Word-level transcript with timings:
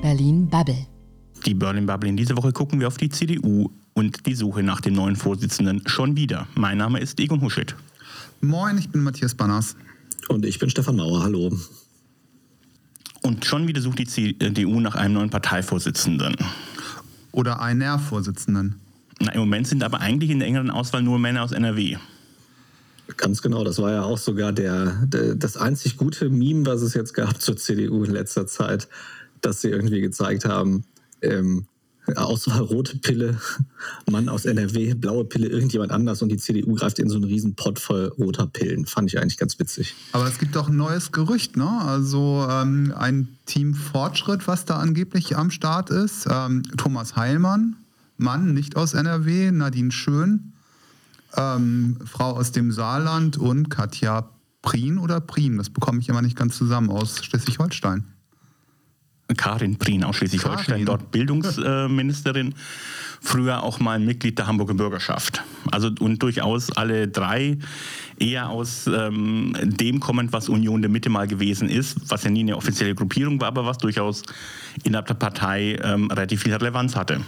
Berlin 0.00 0.48
Bubble. 0.48 0.86
Die 1.44 1.52
Berlin 1.54 1.84
Bubble 1.84 2.08
in 2.08 2.16
dieser 2.16 2.36
Woche 2.36 2.52
gucken 2.52 2.80
wir 2.80 2.88
auf 2.88 2.96
die 2.96 3.10
CDU 3.10 3.70
und 3.92 4.26
die 4.26 4.34
Suche 4.34 4.62
nach 4.62 4.80
dem 4.80 4.94
neuen 4.94 5.14
Vorsitzenden 5.14 5.82
schon 5.86 6.16
wieder. 6.16 6.46
Mein 6.54 6.78
Name 6.78 7.00
ist 7.00 7.20
Egon 7.20 7.42
Huschet. 7.42 7.76
Moin, 8.40 8.78
ich 8.78 8.88
bin 8.88 9.02
Matthias 9.02 9.34
Banners. 9.34 9.76
Und 10.28 10.46
ich 10.46 10.58
bin 10.58 10.70
Stefan 10.70 10.96
Mauer, 10.96 11.22
hallo. 11.22 11.54
Und 13.22 13.44
schon 13.44 13.68
wieder 13.68 13.82
sucht 13.82 13.98
die 13.98 14.06
CDU 14.06 14.80
nach 14.80 14.94
einem 14.94 15.14
neuen 15.14 15.30
Parteivorsitzenden. 15.30 16.34
Oder 17.32 17.60
einer 17.60 17.98
Vorsitzenden. 17.98 18.76
Na, 19.20 19.32
Im 19.32 19.40
Moment 19.40 19.66
sind 19.66 19.84
aber 19.84 20.00
eigentlich 20.00 20.30
in 20.30 20.38
der 20.38 20.48
engeren 20.48 20.70
Auswahl 20.70 21.02
nur 21.02 21.18
Männer 21.18 21.42
aus 21.42 21.52
NRW. 21.52 21.98
Ganz 23.16 23.42
genau, 23.42 23.64
das 23.64 23.78
war 23.78 23.90
ja 23.92 24.02
auch 24.02 24.18
sogar 24.18 24.52
der, 24.52 25.04
der, 25.06 25.34
das 25.34 25.56
einzig 25.56 25.96
gute 25.96 26.30
Meme, 26.30 26.64
was 26.66 26.82
es 26.82 26.94
jetzt 26.94 27.12
gab 27.12 27.40
zur 27.40 27.56
CDU 27.56 28.04
in 28.04 28.12
letzter 28.12 28.46
Zeit, 28.46 28.88
dass 29.40 29.60
sie 29.60 29.68
irgendwie 29.68 30.00
gezeigt 30.00 30.44
haben, 30.44 30.84
ähm, 31.22 31.66
Auswahl 32.16 32.60
rote 32.60 32.96
Pille, 32.98 33.38
Mann 34.10 34.28
aus 34.28 34.44
NRW, 34.44 34.94
blaue 34.94 35.24
Pille, 35.24 35.46
irgendjemand 35.48 35.92
anders 35.92 36.22
und 36.22 36.30
die 36.30 36.38
CDU 36.38 36.74
greift 36.74 36.98
in 36.98 37.08
so 37.08 37.16
einen 37.16 37.24
riesen 37.24 37.54
Pott 37.54 37.78
voll 37.78 38.06
roter 38.18 38.46
Pillen. 38.46 38.86
Fand 38.86 39.12
ich 39.12 39.20
eigentlich 39.20 39.36
ganz 39.36 39.58
witzig. 39.58 39.94
Aber 40.12 40.26
es 40.26 40.38
gibt 40.38 40.56
doch 40.56 40.68
ein 40.68 40.76
neues 40.76 41.12
Gerücht, 41.12 41.56
ne? 41.56 41.68
Also 41.82 42.46
ähm, 42.50 42.92
ein 42.96 43.28
Team 43.46 43.74
Fortschritt, 43.74 44.48
was 44.48 44.64
da 44.64 44.78
angeblich 44.78 45.36
am 45.36 45.50
Start 45.50 45.90
ist. 45.90 46.26
Ähm, 46.28 46.62
Thomas 46.76 47.16
Heilmann, 47.16 47.76
Mann, 48.16 48.54
nicht 48.54 48.76
aus 48.76 48.94
NRW, 48.94 49.50
Nadine 49.52 49.92
Schön, 49.92 50.52
ähm, 51.36 51.98
Frau 52.04 52.32
aus 52.32 52.52
dem 52.52 52.72
Saarland 52.72 53.36
und 53.36 53.70
Katja 53.70 54.30
Prien 54.62 54.98
oder 54.98 55.20
Prien, 55.20 55.56
das 55.56 55.70
bekomme 55.70 56.00
ich 56.00 56.08
immer 56.08 56.22
nicht 56.22 56.36
ganz 56.36 56.56
zusammen, 56.56 56.90
aus 56.90 57.24
Schleswig-Holstein. 57.24 58.04
Karin 59.36 59.76
Prien 59.76 60.04
aus 60.04 60.16
Schleswig-Holstein, 60.16 60.86
dort 60.86 61.10
Bildungsministerin, 61.10 62.54
früher 63.20 63.62
auch 63.62 63.80
mal 63.80 63.98
Mitglied 63.98 64.38
der 64.38 64.46
Hamburger 64.46 64.74
Bürgerschaft. 64.74 65.42
Also 65.70 65.90
und 66.00 66.22
durchaus 66.22 66.70
alle 66.72 67.08
drei 67.08 67.58
eher 68.18 68.48
aus 68.48 68.86
ähm, 68.86 69.54
dem 69.60 70.00
kommend, 70.00 70.32
was 70.32 70.48
Union 70.48 70.82
der 70.82 70.90
Mitte 70.90 71.10
mal 71.10 71.26
gewesen 71.26 71.68
ist, 71.68 72.10
was 72.10 72.24
ja 72.24 72.30
nie 72.30 72.40
eine 72.40 72.56
offizielle 72.56 72.94
Gruppierung 72.94 73.40
war, 73.40 73.48
aber 73.48 73.66
was 73.66 73.78
durchaus 73.78 74.22
innerhalb 74.84 75.06
der 75.06 75.14
Partei 75.14 75.78
ähm, 75.82 76.10
relativ 76.10 76.42
viel 76.42 76.54
Relevanz 76.54 76.96
hatte. 76.96 77.20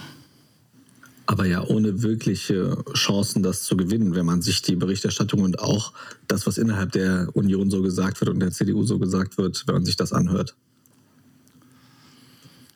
Aber 1.27 1.47
ja 1.47 1.62
ohne 1.62 2.03
wirkliche 2.03 2.77
Chancen, 2.94 3.42
das 3.42 3.62
zu 3.62 3.77
gewinnen, 3.77 4.14
wenn 4.14 4.27
man 4.27 4.42
sich 4.42 4.61
die 4.62 4.77
Berichterstattung 4.77 5.41
und 5.41 5.61
auch 5.61 5.92
das, 6.27 6.47
was 6.47 6.59
innerhalb 6.59 6.92
der 6.92 7.28
Union 7.34 7.70
so 7.70 7.81
gesagt 7.81 8.20
wird 8.20 8.31
und 8.31 8.41
der 8.41 8.50
CDU 8.50 8.83
so 8.84 8.98
gesagt 8.98 9.39
wird, 9.39 9.64
wenn 9.66 9.77
man 9.77 9.84
sich 9.84 9.97
das 9.97 10.12
anhört. 10.12 10.56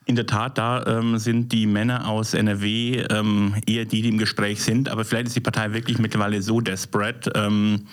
In 0.08 0.14
der 0.14 0.26
Tat, 0.26 0.56
da 0.56 0.86
ähm, 0.86 1.18
sind 1.18 1.50
die 1.50 1.66
Männer 1.66 2.06
aus 2.06 2.32
NRW 2.32 3.04
ähm, 3.10 3.56
eher 3.66 3.86
die, 3.86 4.02
die 4.02 4.08
im 4.08 4.18
Gespräch 4.18 4.62
sind. 4.62 4.88
Aber 4.88 5.04
vielleicht 5.04 5.26
ist 5.26 5.34
die 5.34 5.40
Partei 5.40 5.72
wirklich 5.72 5.98
mittlerweile 5.98 6.40
so 6.42 6.60
desperate, 6.60 7.32
ähm, 7.34 7.86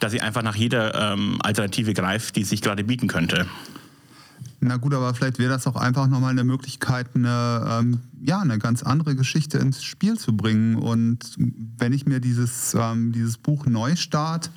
dass 0.00 0.10
sie 0.10 0.20
einfach 0.20 0.42
nach 0.42 0.56
jeder 0.56 1.12
ähm, 1.12 1.38
Alternative 1.40 1.94
greift, 1.94 2.34
die 2.34 2.42
sich 2.42 2.60
gerade 2.60 2.82
bieten 2.82 3.06
könnte. 3.06 3.46
Na 4.58 4.78
gut, 4.78 4.94
aber 4.94 5.14
vielleicht 5.14 5.38
wäre 5.38 5.50
das 5.50 5.64
auch 5.68 5.76
einfach 5.76 6.08
nochmal 6.08 6.32
eine 6.32 6.42
Möglichkeit, 6.42 7.06
eine, 7.14 7.68
ähm, 7.70 8.00
ja, 8.20 8.40
eine 8.40 8.58
ganz 8.58 8.82
andere 8.82 9.14
Geschichte 9.14 9.58
ins 9.58 9.84
Spiel 9.84 10.18
zu 10.18 10.36
bringen. 10.36 10.74
Und 10.74 11.36
wenn 11.78 11.92
ich 11.92 12.04
mir 12.04 12.18
dieses, 12.18 12.74
ähm, 12.74 13.12
dieses 13.12 13.38
Buch 13.38 13.66
Neustart 13.66 14.50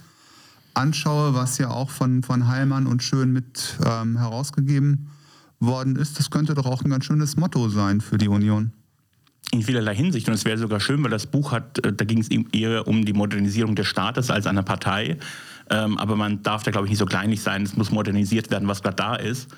anschaue, 0.74 1.36
was 1.36 1.60
ja 1.60 1.70
auch 1.70 1.92
von, 1.92 2.24
von 2.24 2.48
Heilmann 2.48 2.88
und 2.88 3.04
Schön 3.04 3.32
mit 3.32 3.78
herausgegeben 3.80 5.12
worden 5.60 5.96
ist, 5.96 6.20
das 6.20 6.30
könnte 6.30 6.54
doch 6.54 6.66
auch 6.66 6.84
ein 6.84 6.90
ganz 6.90 7.06
schönes 7.06 7.38
Motto 7.38 7.70
sein 7.70 8.02
für 8.02 8.18
die 8.18 8.28
Union. 8.28 8.72
In 9.52 9.62
vielerlei 9.62 9.96
Hinsicht. 9.96 10.28
Und 10.28 10.34
es 10.34 10.44
wäre 10.44 10.58
sogar 10.58 10.80
schön, 10.80 11.04
weil 11.04 11.12
das 11.12 11.28
Buch 11.28 11.52
hat, 11.52 11.86
äh, 11.86 11.94
da 11.94 12.06
ging 12.06 12.20
es 12.20 12.30
eher 12.30 12.88
um 12.88 13.06
die 13.06 13.14
Modernisierung 13.14 13.76
des 13.76 13.88
Staates 13.88 14.30
als 14.30 14.48
einer 14.48 14.64
Partei. 14.64 15.18
Ähm, 15.70 15.98
aber 15.98 16.16
man 16.16 16.44
darf 16.44 16.64
da, 16.64 16.72
glaube 16.72 16.88
ich, 16.88 16.92
nicht 16.92 17.00
so 17.00 17.06
kleinlich 17.06 17.42
sein. 17.42 17.64
Es 17.64 17.76
muss 17.76 17.92
modernisiert 17.92 18.52
werden, 18.52 18.68
was 18.68 18.82
gerade 18.82 18.96
da 18.96 19.16
ist. 19.16 19.50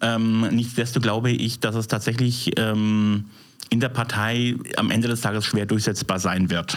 Ähm, 0.00 0.48
nichtsdestotrotz 0.50 1.02
glaube 1.02 1.30
ich, 1.30 1.60
dass 1.60 1.74
es 1.76 1.86
tatsächlich 1.86 2.58
ähm, 2.58 3.26
in 3.70 3.80
der 3.80 3.88
Partei 3.88 4.56
am 4.76 4.90
Ende 4.90 5.08
des 5.08 5.20
Tages 5.20 5.46
schwer 5.46 5.66
durchsetzbar 5.66 6.18
sein 6.18 6.50
wird. 6.50 6.76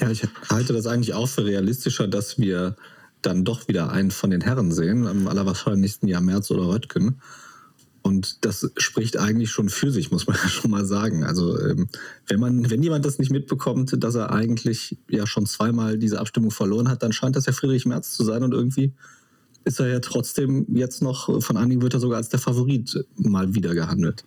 Ja, 0.00 0.10
ich 0.10 0.26
halte 0.48 0.72
das 0.72 0.86
eigentlich 0.86 1.12
auch 1.12 1.28
für 1.28 1.44
realistischer, 1.44 2.08
dass 2.08 2.38
wir 2.38 2.76
dann 3.22 3.44
doch 3.44 3.68
wieder 3.68 3.90
einen 3.90 4.10
von 4.10 4.30
den 4.30 4.40
Herren 4.40 4.72
sehen, 4.72 5.06
am 5.06 5.28
allerwahrscheinlichsten 5.28 6.08
ja 6.08 6.20
März 6.20 6.50
oder 6.50 6.68
Röttgen. 6.68 7.20
Und 8.02 8.44
das 8.44 8.70
spricht 8.78 9.18
eigentlich 9.18 9.50
schon 9.50 9.68
für 9.68 9.90
sich, 9.90 10.10
muss 10.10 10.26
man 10.26 10.36
ja 10.42 10.48
schon 10.48 10.70
mal 10.70 10.84
sagen. 10.84 11.24
Also 11.24 11.60
ähm, 11.60 11.88
wenn 12.26 12.40
man, 12.40 12.70
wenn 12.70 12.82
jemand 12.82 13.04
das 13.04 13.18
nicht 13.18 13.30
mitbekommt, 13.30 13.94
dass 14.02 14.14
er 14.14 14.32
eigentlich 14.32 14.98
ja 15.08 15.26
schon 15.26 15.46
zweimal 15.46 15.98
diese 15.98 16.18
Abstimmung 16.18 16.50
verloren 16.50 16.88
hat, 16.88 17.02
dann 17.02 17.12
scheint 17.12 17.36
das 17.36 17.46
ja 17.46 17.52
Friedrich 17.52 17.86
Merz 17.86 18.12
zu 18.12 18.24
sein 18.24 18.42
und 18.42 18.54
irgendwie 18.54 18.92
ist 19.64 19.78
er 19.78 19.88
ja 19.88 20.00
trotzdem 20.00 20.66
jetzt 20.74 21.02
noch, 21.02 21.42
von 21.42 21.56
einigen 21.58 21.82
wird 21.82 21.92
er 21.92 22.00
sogar 22.00 22.16
als 22.16 22.30
der 22.30 22.40
Favorit 22.40 23.04
mal 23.16 23.54
wieder 23.54 23.74
gehandelt. 23.74 24.24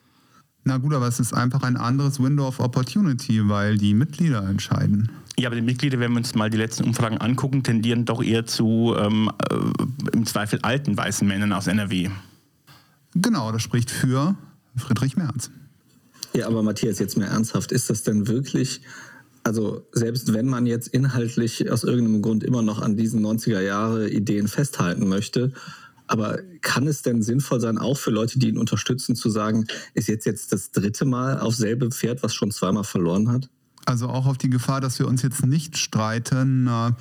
Na 0.64 0.78
gut, 0.78 0.94
aber 0.94 1.08
es 1.08 1.20
ist 1.20 1.34
einfach 1.34 1.64
ein 1.64 1.76
anderes 1.76 2.22
Window 2.22 2.48
of 2.48 2.60
Opportunity, 2.60 3.50
weil 3.50 3.78
die 3.78 3.94
Mitglieder 3.94 4.48
entscheiden. 4.48 5.12
Ja, 5.38 5.48
aber 5.48 5.56
die 5.56 5.62
Mitglieder, 5.62 6.00
wenn 6.00 6.12
wir 6.12 6.18
uns 6.18 6.36
mal 6.36 6.50
die 6.50 6.58
letzten 6.58 6.84
Umfragen 6.84 7.18
angucken, 7.18 7.64
tendieren 7.64 8.06
doch 8.06 8.22
eher 8.24 8.46
zu 8.46 8.96
ähm, 8.98 9.32
äh, 9.50 10.16
im 10.16 10.26
Zweifel 10.26 10.60
alten 10.62 10.96
weißen 10.96 11.28
Männern 11.28 11.54
aus 11.54 11.68
NRW. 11.68 12.10
Genau, 13.16 13.52
das 13.52 13.62
spricht 13.62 13.90
für 13.90 14.36
Friedrich 14.76 15.18
Merz. 15.18 15.50
Ja, 16.34 16.48
aber 16.48 16.64
Matthias, 16.64 17.00
jetzt 17.00 17.18
mal 17.18 17.26
ernsthaft, 17.26 17.72
ist 17.72 17.90
das 17.90 18.04
denn 18.04 18.28
wirklich, 18.28 18.82
also 19.44 19.88
selbst 19.92 20.34
wenn 20.34 20.48
man 20.48 20.66
jetzt 20.66 20.88
inhaltlich 20.88 21.70
aus 21.70 21.84
irgendeinem 21.84 22.22
Grund 22.22 22.44
immer 22.44 22.62
noch 22.62 22.82
an 22.82 22.98
diesen 22.98 23.24
90er 23.24 23.62
Jahre 23.62 24.10
Ideen 24.10 24.48
festhalten 24.48 25.08
möchte, 25.08 25.54
aber 26.08 26.40
kann 26.62 26.88
es 26.88 27.02
denn 27.02 27.22
sinnvoll 27.22 27.60
sein, 27.60 27.78
auch 27.78 27.98
für 27.98 28.12
Leute, 28.12 28.40
die 28.40 28.50
ihn 28.50 28.58
unterstützen, 28.58 29.16
zu 29.16 29.30
sagen, 29.30 29.66
ist 29.94 30.08
jetzt 30.08 30.26
jetzt 30.26 30.52
das 30.52 30.72
dritte 30.72 31.06
Mal 31.06 31.40
auf 31.40 31.56
selbe 31.56 31.92
Pferd, 31.92 32.24
was 32.24 32.34
schon 32.34 32.52
zweimal 32.52 32.84
verloren 32.84 33.32
hat? 33.32 33.50
Also 33.86 34.10
auch 34.10 34.26
auf 34.26 34.38
die 34.38 34.50
Gefahr, 34.50 34.82
dass 34.82 35.00
wir 35.00 35.08
uns 35.08 35.22
jetzt 35.22 35.46
nicht 35.46 35.78
streiten. 35.78 36.68
Äh, 36.68 36.92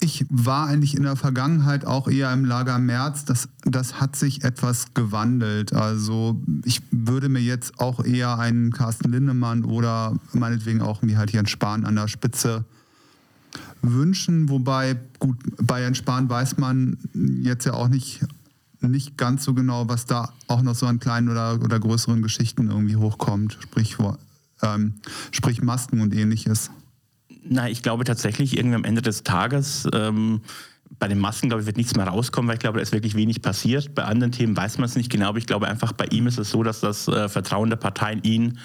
ich 0.00 0.26
war 0.28 0.66
eigentlich 0.66 0.94
in 0.94 1.04
der 1.04 1.16
Vergangenheit 1.16 1.86
auch 1.86 2.06
eher 2.06 2.32
im 2.32 2.44
Lager 2.44 2.78
März. 2.78 3.24
Das, 3.24 3.48
das 3.64 3.98
hat 4.00 4.14
sich 4.14 4.44
etwas 4.44 4.92
gewandelt. 4.92 5.72
Also 5.72 6.40
ich 6.64 6.82
würde 6.90 7.28
mir 7.28 7.40
jetzt 7.40 7.80
auch 7.80 8.04
eher 8.04 8.38
einen 8.38 8.72
Carsten 8.72 9.10
Lindemann 9.10 9.64
oder 9.64 10.14
meinetwegen 10.32 10.82
auch 10.82 11.00
mir 11.00 11.16
halt 11.16 11.32
Jens 11.32 11.50
Spahn 11.50 11.86
an 11.86 11.96
der 11.96 12.08
Spitze 12.08 12.64
wünschen. 13.80 14.50
Wobei, 14.50 15.00
gut, 15.18 15.38
bei 15.62 15.80
Jens 15.80 15.98
Spahn 15.98 16.28
weiß 16.28 16.58
man 16.58 16.98
jetzt 17.14 17.64
ja 17.64 17.72
auch 17.72 17.88
nicht, 17.88 18.20
nicht 18.82 19.16
ganz 19.16 19.44
so 19.44 19.54
genau, 19.54 19.88
was 19.88 20.04
da 20.04 20.32
auch 20.46 20.60
noch 20.60 20.74
so 20.74 20.86
an 20.86 21.00
kleinen 21.00 21.30
oder, 21.30 21.54
oder 21.54 21.80
größeren 21.80 22.20
Geschichten 22.20 22.70
irgendwie 22.70 22.96
hochkommt. 22.96 23.56
Sprich, 23.60 23.98
ähm, 24.62 24.94
sprich 25.32 25.62
Masken 25.62 26.00
und 26.00 26.14
ähnliches? 26.14 26.70
Na, 27.48 27.68
ich 27.68 27.82
glaube 27.82 28.04
tatsächlich, 28.04 28.56
irgendwie 28.56 28.76
am 28.76 28.84
Ende 28.84 29.02
des 29.02 29.22
Tages, 29.22 29.88
ähm, 29.92 30.40
bei 30.98 31.08
den 31.08 31.18
Masken, 31.18 31.48
glaube 31.48 31.62
ich, 31.62 31.66
wird 31.66 31.76
nichts 31.76 31.94
mehr 31.94 32.06
rauskommen, 32.06 32.48
weil 32.48 32.54
ich 32.54 32.60
glaube, 32.60 32.78
da 32.78 32.82
ist 32.82 32.92
wirklich 32.92 33.14
wenig 33.14 33.42
passiert. 33.42 33.94
Bei 33.94 34.04
anderen 34.04 34.32
Themen 34.32 34.56
weiß 34.56 34.78
man 34.78 34.86
es 34.86 34.96
nicht 34.96 35.10
genau, 35.10 35.28
aber 35.28 35.38
ich 35.38 35.46
glaube 35.46 35.68
einfach, 35.68 35.92
bei 35.92 36.06
ihm 36.06 36.26
ist 36.26 36.38
es 36.38 36.50
so, 36.50 36.62
dass 36.62 36.80
das 36.80 37.08
äh, 37.08 37.28
Vertrauen 37.28 37.70
der 37.70 37.76
Partei 37.76 38.12
in 38.14 38.22
ihn 38.22 38.58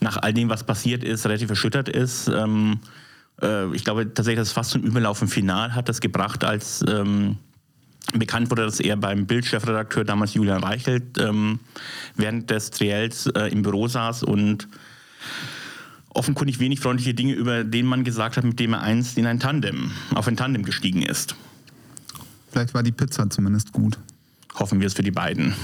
nach 0.00 0.16
all 0.16 0.34
dem, 0.34 0.48
was 0.48 0.64
passiert 0.64 1.04
ist, 1.04 1.24
relativ 1.24 1.50
erschüttert 1.50 1.88
ist. 1.88 2.28
Ähm, 2.28 2.80
äh, 3.40 3.74
ich 3.74 3.84
glaube 3.84 4.12
tatsächlich, 4.12 4.40
dass 4.40 4.48
es 4.48 4.54
fast 4.54 4.72
zum 4.72 4.82
Überlaufen 4.82 5.28
final 5.28 5.74
hat 5.74 5.88
das 5.88 6.00
gebracht, 6.00 6.44
als 6.44 6.84
ähm, 6.88 7.38
bekannt 8.12 8.50
wurde, 8.50 8.64
dass 8.64 8.80
er 8.80 8.96
beim 8.96 9.26
Bildchefredakteur 9.26 10.04
damals 10.04 10.34
Julian 10.34 10.62
Reichelt 10.62 11.18
ähm, 11.18 11.60
während 12.16 12.50
des 12.50 12.70
Triels 12.70 13.26
äh, 13.28 13.48
im 13.48 13.62
Büro 13.62 13.88
saß 13.88 14.22
und 14.24 14.68
offenkundig 16.10 16.60
wenig 16.60 16.80
freundliche 16.80 17.14
Dinge 17.14 17.34
über 17.34 17.64
den 17.64 17.86
Mann 17.86 18.04
gesagt 18.04 18.36
hat, 18.36 18.44
mit 18.44 18.60
dem 18.60 18.72
er 18.72 18.82
einst 18.82 19.18
in 19.18 19.26
ein 19.26 19.40
Tandem, 19.40 19.90
auf 20.14 20.28
ein 20.28 20.36
Tandem 20.36 20.64
gestiegen 20.64 21.02
ist. 21.02 21.34
Vielleicht 22.50 22.72
war 22.72 22.84
die 22.84 22.92
Pizza 22.92 23.28
zumindest 23.28 23.72
gut. 23.72 23.98
Hoffen 24.54 24.80
wir 24.80 24.86
es 24.86 24.94
für 24.94 25.02
die 25.02 25.10
beiden. 25.10 25.54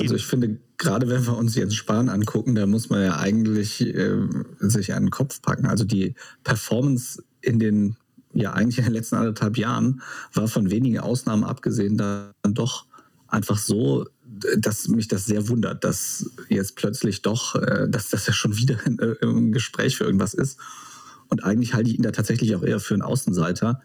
also 0.00 0.16
ich 0.16 0.26
finde, 0.26 0.58
gerade 0.76 1.08
wenn 1.08 1.24
wir 1.24 1.36
uns 1.36 1.54
jetzt 1.54 1.76
Spahn 1.76 2.08
angucken, 2.08 2.56
da 2.56 2.66
muss 2.66 2.90
man 2.90 3.02
ja 3.02 3.18
eigentlich 3.18 3.80
äh, 3.82 4.16
sich 4.58 4.94
an 4.94 5.04
den 5.04 5.10
Kopf 5.10 5.40
packen. 5.40 5.66
Also 5.66 5.84
die 5.84 6.14
Performance 6.42 7.22
in 7.40 7.60
den, 7.60 7.96
ja 8.32 8.52
eigentlich 8.52 8.78
in 8.78 8.84
den 8.84 8.94
letzten 8.94 9.16
anderthalb 9.16 9.56
Jahren 9.56 10.02
war 10.34 10.48
von 10.48 10.70
wenigen 10.70 10.98
Ausnahmen 10.98 11.44
abgesehen 11.44 11.96
dann 11.96 12.32
doch 12.42 12.86
einfach 13.28 13.58
so 13.58 14.06
dass 14.58 14.88
mich 14.88 15.08
das 15.08 15.26
sehr 15.26 15.48
wundert, 15.48 15.84
dass 15.84 16.30
jetzt 16.48 16.76
plötzlich 16.76 17.22
doch, 17.22 17.54
äh, 17.56 17.88
dass 17.88 18.10
das 18.10 18.26
ja 18.26 18.32
schon 18.32 18.56
wieder 18.56 18.78
im 19.20 19.52
Gespräch 19.52 19.96
für 19.96 20.04
irgendwas 20.04 20.34
ist. 20.34 20.58
Und 21.28 21.44
eigentlich 21.44 21.74
halte 21.74 21.90
ich 21.90 21.96
ihn 21.96 22.02
da 22.02 22.10
tatsächlich 22.10 22.54
auch 22.56 22.62
eher 22.62 22.80
für 22.80 22.94
einen 22.94 23.02
Außenseiter. 23.02 23.80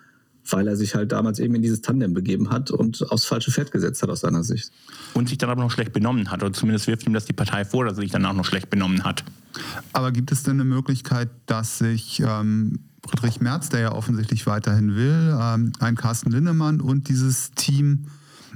weil 0.50 0.68
er 0.68 0.75
sich 0.75 0.96
halt 0.96 1.12
damals 1.12 1.40
eben 1.40 1.56
in 1.56 1.62
dieses 1.62 1.81
Tandem 1.81 2.13
begeben 2.13 2.52
hat 2.52 2.69
und 2.69 3.10
aufs 3.12 3.25
falsche 3.25 3.52
Pferd 3.52 3.72
gesetzt 3.72 4.02
hat 4.04 4.10
aus 4.10 4.22
seiner 4.22 4.44
Sicht. 4.44 4.72
Und 5.13 5.30
sich 5.30 5.38
dann 5.38 5.50
aber 5.50 5.62
noch 5.62 5.72
schlecht 5.72 5.94
benommen 5.94 6.30
hat, 6.30 6.44
oder 6.44 6.54
zumindest 6.54 6.88
wirft 6.88 7.06
ihm 7.07 7.13
das 7.13 7.25
die 7.25 7.34
Partei 7.34 7.66
vor, 7.66 7.86
dass 7.86 7.98
er 7.98 8.02
sich 8.02 8.12
dann 8.12 8.25
auch 8.25 8.34
noch 8.34 8.46
schlecht 8.46 8.69
benommen 8.69 9.04
hat. 9.04 9.24
Aber 9.94 10.12
gibt 10.12 10.31
es 10.31 10.44
denn 10.44 10.54
eine 10.54 10.66
Möglichkeit, 10.66 11.30
dass 11.48 11.80
sich 11.80 12.22
ähm, 12.24 12.80
Friedrich 13.07 13.42
Merz, 13.42 13.69
der 13.69 13.80
ja 13.80 13.92
offensichtlich 13.94 14.46
weiterhin 14.46 14.96
will, 14.96 15.36
ähm, 15.40 15.74
ein 15.80 15.96
Carsten 15.96 16.31
Linnemann 16.31 16.81
und 16.81 17.10
dieses 17.10 17.52
Team 17.52 18.06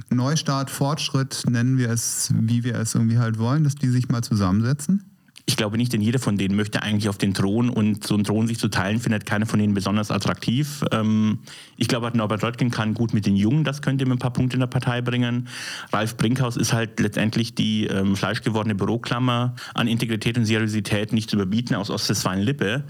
Neustart, 0.08 0.70
Fortschritt, 0.70 1.44
nennen 1.48 1.78
wir 1.78 1.90
es, 1.90 2.32
wie 2.34 2.64
wir 2.64 2.76
es 2.76 2.94
irgendwie 2.94 3.18
halt 3.18 3.38
wollen, 3.38 3.64
dass 3.64 3.74
die 3.74 3.88
sich 3.88 4.08
mal 4.08 4.22
zusammensetzen? 4.22 5.04
Ich 5.50 5.56
glaube 5.56 5.76
nicht, 5.76 5.92
denn 5.92 6.00
jeder 6.00 6.20
von 6.20 6.36
denen 6.36 6.54
möchte 6.54 6.82
eigentlich 6.82 7.08
auf 7.08 7.18
den 7.18 7.34
Thron 7.34 7.70
und 7.70 8.06
so 8.06 8.14
einen 8.14 8.22
Thron 8.22 8.46
sich 8.46 8.58
zu 8.60 8.68
teilen, 8.68 9.00
findet 9.00 9.26
keiner 9.26 9.46
von 9.46 9.58
denen 9.58 9.74
besonders 9.74 10.12
attraktiv. 10.12 10.84
Ähm, 10.92 11.40
ich 11.76 11.88
glaube, 11.88 12.10
Norbert 12.16 12.44
Röttgen 12.44 12.70
kann 12.70 12.94
gut 12.94 13.12
mit 13.12 13.26
den 13.26 13.34
Jungen, 13.34 13.64
das 13.64 13.82
könnte 13.82 14.04
ihm 14.04 14.12
ein 14.12 14.18
paar 14.18 14.32
Punkte 14.32 14.54
in 14.54 14.60
der 14.60 14.68
Partei 14.68 15.00
bringen. 15.02 15.48
Ralf 15.92 16.16
Brinkhaus 16.16 16.56
ist 16.56 16.72
halt 16.72 17.00
letztendlich 17.00 17.56
die 17.56 17.86
ähm, 17.86 18.14
fleischgewordene 18.14 18.76
Büroklammer 18.76 19.56
an 19.74 19.88
Integrität 19.88 20.38
und 20.38 20.44
Seriosität 20.44 21.12
nicht 21.12 21.28
zu 21.28 21.36
überbieten 21.36 21.74
aus 21.74 21.90
Ostwestfalen-Lippe 21.90 22.84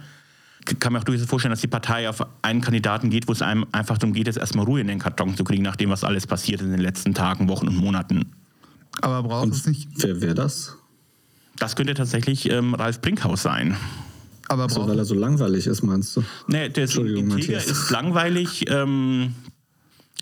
kann 0.79 0.93
mir 0.93 0.99
auch 0.99 1.05
durchaus 1.05 1.27
vorstellen, 1.27 1.51
dass 1.51 1.61
die 1.61 1.69
Partei 1.69 2.09
auf 2.09 2.25
einen 2.43 2.61
Kandidaten 2.61 3.11
geht, 3.11 3.29
wo 3.29 3.33
es 3.33 3.43
einem 3.43 3.67
einfach 3.73 3.99
darum 3.99 4.12
geht, 4.12 4.27
jetzt 4.27 4.39
erstmal 4.39 4.65
Ruhe 4.65 4.81
in 4.81 4.89
den 4.89 4.99
Karton 4.99 5.37
zu 5.37 5.45
kriegen, 5.45 5.62
nach 5.62 5.77
dem, 5.77 5.91
was 5.91 6.05
alles 6.05 6.27
passiert 6.27 6.61
ist 6.61 6.67
in 6.67 6.73
den 6.73 6.81
letzten 6.81 7.15
Tagen, 7.15 7.49
Wochen 7.49 7.69
und 7.69 7.77
Monaten. 7.77 8.33
Aber 9.01 9.23
braucht 9.23 9.45
und 9.45 9.55
es 9.55 9.67
nicht. 9.67 9.89
Wer 9.97 10.21
wäre 10.21 10.35
das? 10.35 10.77
Das 11.59 11.77
könnte 11.77 11.95
tatsächlich 11.95 12.51
ähm, 12.51 12.75
Ralf 12.75 13.01
Brinkhaus 13.01 13.43
sein. 13.43 13.77
Aber 14.49 14.65
also, 14.65 14.89
weil 14.89 14.99
er 14.99 15.05
so 15.05 15.15
langweilig 15.15 15.67
ist, 15.67 15.83
meinst 15.83 16.17
du? 16.17 16.25
Nee, 16.49 16.69
der 16.71 16.85
ist 16.85 16.97
integer 16.97 17.59
ist 17.59 17.91
langweilig. 17.91 18.65
Ähm, 18.69 19.35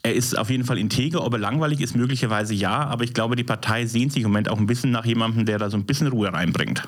er 0.03 0.15
ist 0.15 0.37
auf 0.37 0.51
jeden 0.51 0.65
Fall 0.65 0.79
integer. 0.79 1.25
Ob 1.25 1.33
er 1.33 1.39
langweilig 1.39 1.81
ist, 1.81 1.97
möglicherweise 1.97 2.55
ja. 2.55 2.87
Aber 2.87 3.05
ich 3.05 3.15
glaube, 3.15 3.37
die 3.37 3.45
Partei 3.45 3.87
sehnt 3.87 4.13
sich 4.13 4.23
im 4.23 4.31
Moment 4.31 4.49
auch 4.49 4.59
ein 4.59 4.67
bisschen 4.67 4.91
nach 4.91 5.07
jemandem, 5.07 5.47
der 5.47 5.59
da 5.59 5.71
so 5.71 5.77
ein 5.77 5.87
bisschen 5.87 6.09
Ruhe 6.09 6.33
reinbringt. 6.33 6.83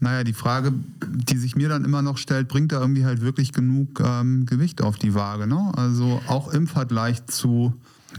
Naja, 0.00 0.24
die 0.24 0.32
Frage, 0.32 0.72
die 1.04 1.36
sich 1.36 1.56
mir 1.56 1.68
dann 1.68 1.84
immer 1.84 2.00
noch 2.00 2.16
stellt, 2.16 2.48
bringt 2.48 2.72
da 2.72 2.80
irgendwie 2.80 3.04
halt 3.04 3.20
wirklich 3.20 3.52
genug 3.52 4.00
ähm, 4.00 4.46
Gewicht 4.46 4.82
auf 4.82 4.96
die 4.96 5.14
Waage. 5.14 5.46
Ne? 5.46 5.72
Also 5.76 6.22
auch 6.26 6.48
im 6.48 6.66
Vergleich 6.66 7.26
zu, 7.26 7.74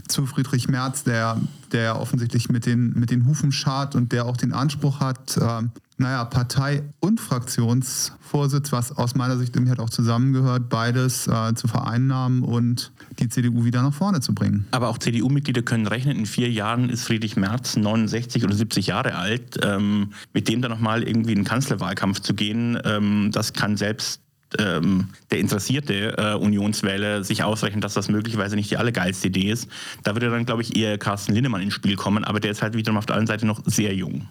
zu 0.06 0.26
Friedrich 0.26 0.68
Merz, 0.68 1.02
der, 1.02 1.40
der 1.72 2.00
offensichtlich 2.00 2.48
mit 2.48 2.66
den, 2.66 2.92
mit 2.98 3.10
den 3.10 3.26
Hufen 3.26 3.50
schart 3.50 3.96
und 3.96 4.12
der 4.12 4.26
auch 4.26 4.36
den 4.36 4.52
Anspruch 4.52 5.00
hat, 5.00 5.36
äh, 5.36 5.62
naja, 6.02 6.24
Partei- 6.24 6.82
und 7.00 7.20
Fraktionsvorsitz, 7.20 8.72
was 8.72 8.96
aus 8.96 9.14
meiner 9.14 9.38
Sicht 9.38 9.56
irgendwie 9.56 9.70
halt 9.70 9.80
auch 9.80 9.90
zusammengehört, 9.90 10.68
beides 10.68 11.26
äh, 11.26 11.54
zu 11.54 11.68
vereinnahmen 11.68 12.42
und 12.42 12.92
die 13.18 13.28
CDU 13.28 13.64
wieder 13.64 13.82
nach 13.82 13.94
vorne 13.94 14.20
zu 14.20 14.34
bringen. 14.34 14.66
Aber 14.72 14.88
auch 14.88 14.98
CDU-Mitglieder 14.98 15.62
können 15.62 15.86
rechnen, 15.86 16.18
in 16.18 16.26
vier 16.26 16.50
Jahren 16.50 16.90
ist 16.90 17.04
Friedrich 17.04 17.36
Merz 17.36 17.76
69 17.76 18.44
oder 18.44 18.54
70 18.54 18.88
Jahre 18.88 19.14
alt. 19.14 19.58
Ähm, 19.62 20.12
mit 20.32 20.48
dem 20.48 20.60
dann 20.60 20.70
nochmal 20.70 21.02
irgendwie 21.02 21.32
in 21.32 21.40
den 21.40 21.44
Kanzlerwahlkampf 21.44 22.20
zu 22.20 22.34
gehen, 22.34 22.78
ähm, 22.84 23.30
das 23.32 23.52
kann 23.52 23.76
selbst 23.76 24.20
ähm, 24.58 25.08
der 25.30 25.38
interessierte 25.38 26.16
äh, 26.16 26.34
Unionswähler 26.34 27.24
sich 27.24 27.42
ausrechnen, 27.42 27.80
dass 27.80 27.94
das 27.94 28.08
möglicherweise 28.08 28.56
nicht 28.56 28.70
die 28.70 28.76
allergeilste 28.76 29.28
Idee 29.28 29.50
ist. 29.50 29.68
Da 30.04 30.14
würde 30.14 30.30
dann, 30.30 30.46
glaube 30.46 30.62
ich, 30.62 30.76
eher 30.76 30.98
Carsten 30.98 31.32
Linnemann 31.34 31.62
ins 31.62 31.74
Spiel 31.74 31.96
kommen, 31.96 32.24
aber 32.24 32.40
der 32.40 32.50
ist 32.50 32.62
halt 32.62 32.74
wiederum 32.74 32.98
auf 32.98 33.06
der 33.06 33.16
anderen 33.16 33.38
Seite 33.38 33.46
noch 33.46 33.60
sehr 33.64 33.94
jung. 33.94 34.28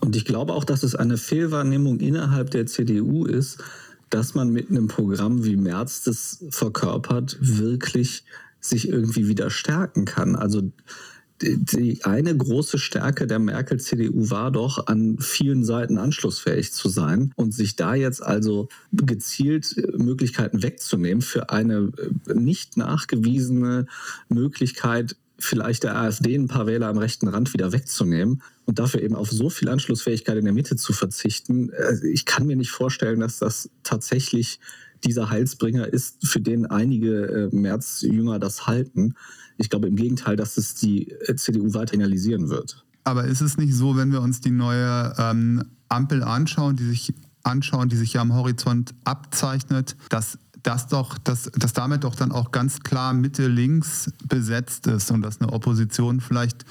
Und 0.00 0.16
ich 0.16 0.24
glaube 0.24 0.52
auch, 0.52 0.64
dass 0.64 0.82
es 0.82 0.94
eine 0.94 1.16
Fehlwahrnehmung 1.16 2.00
innerhalb 2.00 2.50
der 2.50 2.66
CDU 2.66 3.26
ist, 3.26 3.62
dass 4.10 4.34
man 4.34 4.50
mit 4.50 4.70
einem 4.70 4.88
Programm 4.88 5.44
wie 5.44 5.56
Merz 5.56 6.02
das 6.02 6.44
verkörpert, 6.50 7.36
wirklich 7.40 8.24
sich 8.60 8.88
irgendwie 8.88 9.28
wieder 9.28 9.50
stärken 9.50 10.04
kann. 10.04 10.36
Also 10.36 10.70
die 11.44 12.04
eine 12.04 12.36
große 12.36 12.78
Stärke 12.78 13.26
der 13.26 13.38
Merkel-CDU 13.38 14.30
war 14.30 14.50
doch, 14.50 14.86
an 14.86 15.18
vielen 15.20 15.64
Seiten 15.64 15.98
anschlussfähig 15.98 16.72
zu 16.72 16.88
sein 16.88 17.32
und 17.36 17.52
sich 17.52 17.76
da 17.76 17.94
jetzt 17.94 18.22
also 18.22 18.68
gezielt 18.92 19.76
Möglichkeiten 19.96 20.62
wegzunehmen 20.62 21.22
für 21.22 21.50
eine 21.50 21.92
nicht 22.32 22.76
nachgewiesene 22.76 23.86
Möglichkeit, 24.28 25.16
vielleicht 25.38 25.82
der 25.82 25.96
AfD 25.96 26.34
ein 26.34 26.48
paar 26.48 26.66
Wähler 26.66 26.88
am 26.88 26.98
rechten 26.98 27.28
Rand 27.28 27.52
wieder 27.52 27.72
wegzunehmen 27.72 28.42
und 28.64 28.78
dafür 28.78 29.02
eben 29.02 29.14
auf 29.14 29.30
so 29.30 29.50
viel 29.50 29.68
Anschlussfähigkeit 29.68 30.38
in 30.38 30.44
der 30.44 30.54
Mitte 30.54 30.76
zu 30.76 30.92
verzichten. 30.92 31.70
Äh, 31.70 32.06
ich 32.06 32.24
kann 32.24 32.46
mir 32.46 32.56
nicht 32.56 32.70
vorstellen, 32.70 33.20
dass 33.20 33.38
das 33.38 33.68
tatsächlich 33.82 34.60
dieser 35.04 35.30
Heilsbringer 35.30 35.92
ist, 35.92 36.26
für 36.26 36.40
den 36.40 36.66
einige 36.66 37.50
äh, 37.52 37.54
Märzjünger 37.54 38.38
das 38.38 38.66
halten. 38.66 39.14
Ich 39.56 39.70
glaube 39.70 39.88
im 39.88 39.96
Gegenteil, 39.96 40.36
dass 40.36 40.56
es 40.56 40.74
die 40.74 41.10
äh, 41.10 41.36
CDU 41.36 41.72
weiter 41.74 41.98
realisieren 41.98 42.48
wird. 42.48 42.84
Aber 43.04 43.24
ist 43.24 43.40
es 43.40 43.56
nicht 43.56 43.74
so, 43.74 43.96
wenn 43.96 44.12
wir 44.12 44.22
uns 44.22 44.40
die 44.40 44.50
neue 44.50 45.14
ähm, 45.18 45.62
Ampel 45.88 46.22
anschauen, 46.22 46.76
die 46.76 46.84
sich 46.84 47.14
anschauen, 47.42 47.88
die 47.88 47.96
sich 47.96 48.14
ja 48.14 48.22
am 48.22 48.32
Horizont 48.32 48.94
abzeichnet, 49.04 49.96
dass 50.08 50.38
dass 50.62 50.88
doch, 50.88 51.18
dass, 51.18 51.50
dass 51.54 51.74
damit 51.74 52.04
doch 52.04 52.14
dann 52.14 52.32
auch 52.32 52.50
ganz 52.50 52.80
klar 52.80 53.12
Mitte 53.12 53.48
links 53.48 54.10
besetzt 54.26 54.86
ist 54.86 55.10
und 55.10 55.20
dass 55.20 55.40
eine 55.40 55.52
Opposition 55.52 56.20
vielleicht 56.20 56.64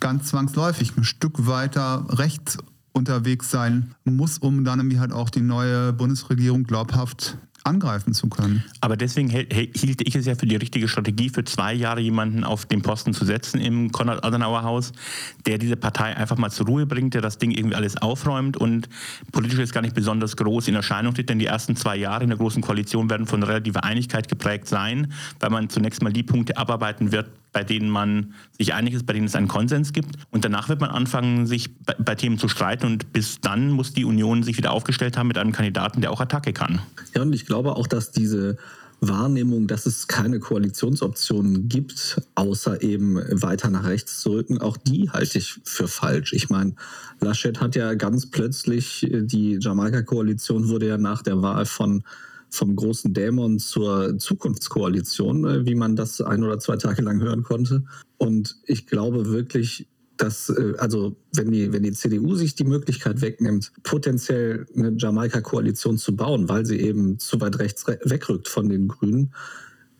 ganz 0.00 0.28
zwangsläufig 0.28 0.96
ein 0.96 1.04
Stück 1.04 1.46
weiter 1.46 2.06
rechts 2.08 2.56
unterwegs 2.92 3.50
sein 3.50 3.94
muss, 4.04 4.38
um 4.38 4.64
dann 4.64 4.80
irgendwie 4.80 4.98
halt 4.98 5.12
auch 5.12 5.28
die 5.28 5.42
neue 5.42 5.92
Bundesregierung 5.92 6.64
glaubhaft 6.64 7.36
angreifen 7.64 8.12
zu 8.12 8.28
können. 8.28 8.62
Aber 8.80 8.96
deswegen 8.96 9.28
hielt 9.30 10.06
ich 10.06 10.14
es 10.14 10.26
ja 10.26 10.34
für 10.34 10.46
die 10.46 10.56
richtige 10.56 10.86
Strategie, 10.86 11.30
für 11.30 11.44
zwei 11.44 11.72
Jahre 11.72 12.00
jemanden 12.00 12.44
auf 12.44 12.66
den 12.66 12.82
Posten 12.82 13.14
zu 13.14 13.24
setzen 13.24 13.58
im 13.60 13.90
Konrad-Adenauer-Haus, 13.90 14.92
der 15.46 15.58
diese 15.58 15.76
Partei 15.76 16.16
einfach 16.16 16.36
mal 16.36 16.50
zur 16.50 16.66
Ruhe 16.66 16.86
bringt, 16.86 17.14
der 17.14 17.22
das 17.22 17.38
Ding 17.38 17.50
irgendwie 17.50 17.74
alles 17.74 17.96
aufräumt 17.96 18.56
und 18.56 18.88
politisch 19.32 19.58
ist 19.58 19.72
gar 19.72 19.80
nicht 19.80 19.94
besonders 19.94 20.36
groß 20.36 20.68
in 20.68 20.74
Erscheinung 20.74 21.14
tritt, 21.14 21.30
denn 21.30 21.38
die 21.38 21.46
ersten 21.46 21.74
zwei 21.74 21.96
Jahre 21.96 22.22
in 22.24 22.30
der 22.30 22.38
Großen 22.38 22.62
Koalition 22.62 23.08
werden 23.08 23.26
von 23.26 23.42
relativer 23.42 23.82
Einigkeit 23.84 24.28
geprägt 24.28 24.68
sein, 24.68 25.12
weil 25.40 25.50
man 25.50 25.70
zunächst 25.70 26.02
mal 26.02 26.12
die 26.12 26.22
Punkte 26.22 26.56
abarbeiten 26.56 27.12
wird, 27.12 27.30
bei 27.54 27.64
denen 27.64 27.88
man 27.88 28.34
sich 28.58 28.74
einig 28.74 28.92
ist, 28.92 29.06
bei 29.06 29.14
denen 29.14 29.26
es 29.26 29.34
einen 29.34 29.48
Konsens 29.48 29.94
gibt. 29.94 30.16
Und 30.30 30.44
danach 30.44 30.68
wird 30.68 30.80
man 30.80 30.90
anfangen, 30.90 31.46
sich 31.46 31.74
bei, 31.78 31.94
bei, 31.98 32.14
Themen 32.16 32.36
zu 32.36 32.48
streiten. 32.48 32.84
Und 32.84 33.12
bis 33.12 33.40
dann 33.40 33.70
muss 33.70 33.94
die 33.94 34.04
Union 34.04 34.42
sich 34.42 34.58
wieder 34.58 34.72
aufgestellt 34.72 35.16
haben 35.16 35.28
mit 35.28 35.38
einem 35.38 35.52
Kandidaten, 35.52 36.02
der 36.02 36.10
auch 36.10 36.20
Attacke 36.20 36.52
kann. 36.52 36.80
Ja, 37.14 37.22
und 37.22 37.32
ich 37.32 37.46
glaube 37.54 37.76
auch, 37.76 37.86
dass 37.86 38.10
diese 38.10 38.56
Wahrnehmung, 39.00 39.68
dass 39.68 39.86
es 39.86 40.08
keine 40.08 40.40
Koalitionsoptionen 40.40 41.68
gibt, 41.68 42.20
außer 42.34 42.82
eben 42.82 43.14
weiter 43.30 43.70
nach 43.70 43.84
rechts 43.84 44.20
zu 44.20 44.32
rücken, 44.32 44.60
auch 44.60 44.76
die 44.76 45.08
halte 45.10 45.38
ich 45.38 45.60
für 45.62 45.86
falsch. 45.86 46.32
Ich 46.32 46.50
meine, 46.50 46.74
Laschet 47.20 47.60
hat 47.60 47.76
ja 47.76 47.94
ganz 47.94 48.28
plötzlich, 48.28 49.06
die 49.08 49.58
Jamaika-Koalition 49.60 50.68
wurde 50.68 50.88
ja 50.88 50.98
nach 50.98 51.22
der 51.22 51.42
Wahl 51.42 51.64
von 51.64 52.02
vom 52.50 52.76
großen 52.76 53.12
Dämon 53.12 53.58
zur 53.58 54.16
Zukunftskoalition, 54.18 55.44
äh, 55.44 55.66
wie 55.66 55.74
man 55.74 55.96
das 55.96 56.20
ein 56.20 56.44
oder 56.44 56.60
zwei 56.60 56.76
Tage 56.76 57.02
lang 57.02 57.20
hören 57.20 57.42
konnte. 57.42 57.82
Und 58.16 58.56
ich 58.64 58.86
glaube 58.86 59.26
wirklich, 59.26 59.88
dass, 60.16 60.48
äh, 60.48 60.74
also 60.78 61.16
wenn 61.32 61.50
die, 61.50 61.72
wenn 61.72 61.82
die 61.82 61.92
CDU 61.92 62.34
sich 62.34 62.54
die 62.54 62.64
Möglichkeit 62.64 63.20
wegnimmt, 63.20 63.72
potenziell 63.82 64.66
eine 64.76 64.94
Jamaika-Koalition 64.96 65.98
zu 65.98 66.16
bauen, 66.16 66.48
weil 66.48 66.66
sie 66.66 66.80
eben 66.80 67.18
zu 67.18 67.40
weit 67.40 67.58
rechts 67.58 67.86
wegrückt 67.86 68.48
von 68.48 68.68
den 68.68 68.88
Grünen, 68.88 69.32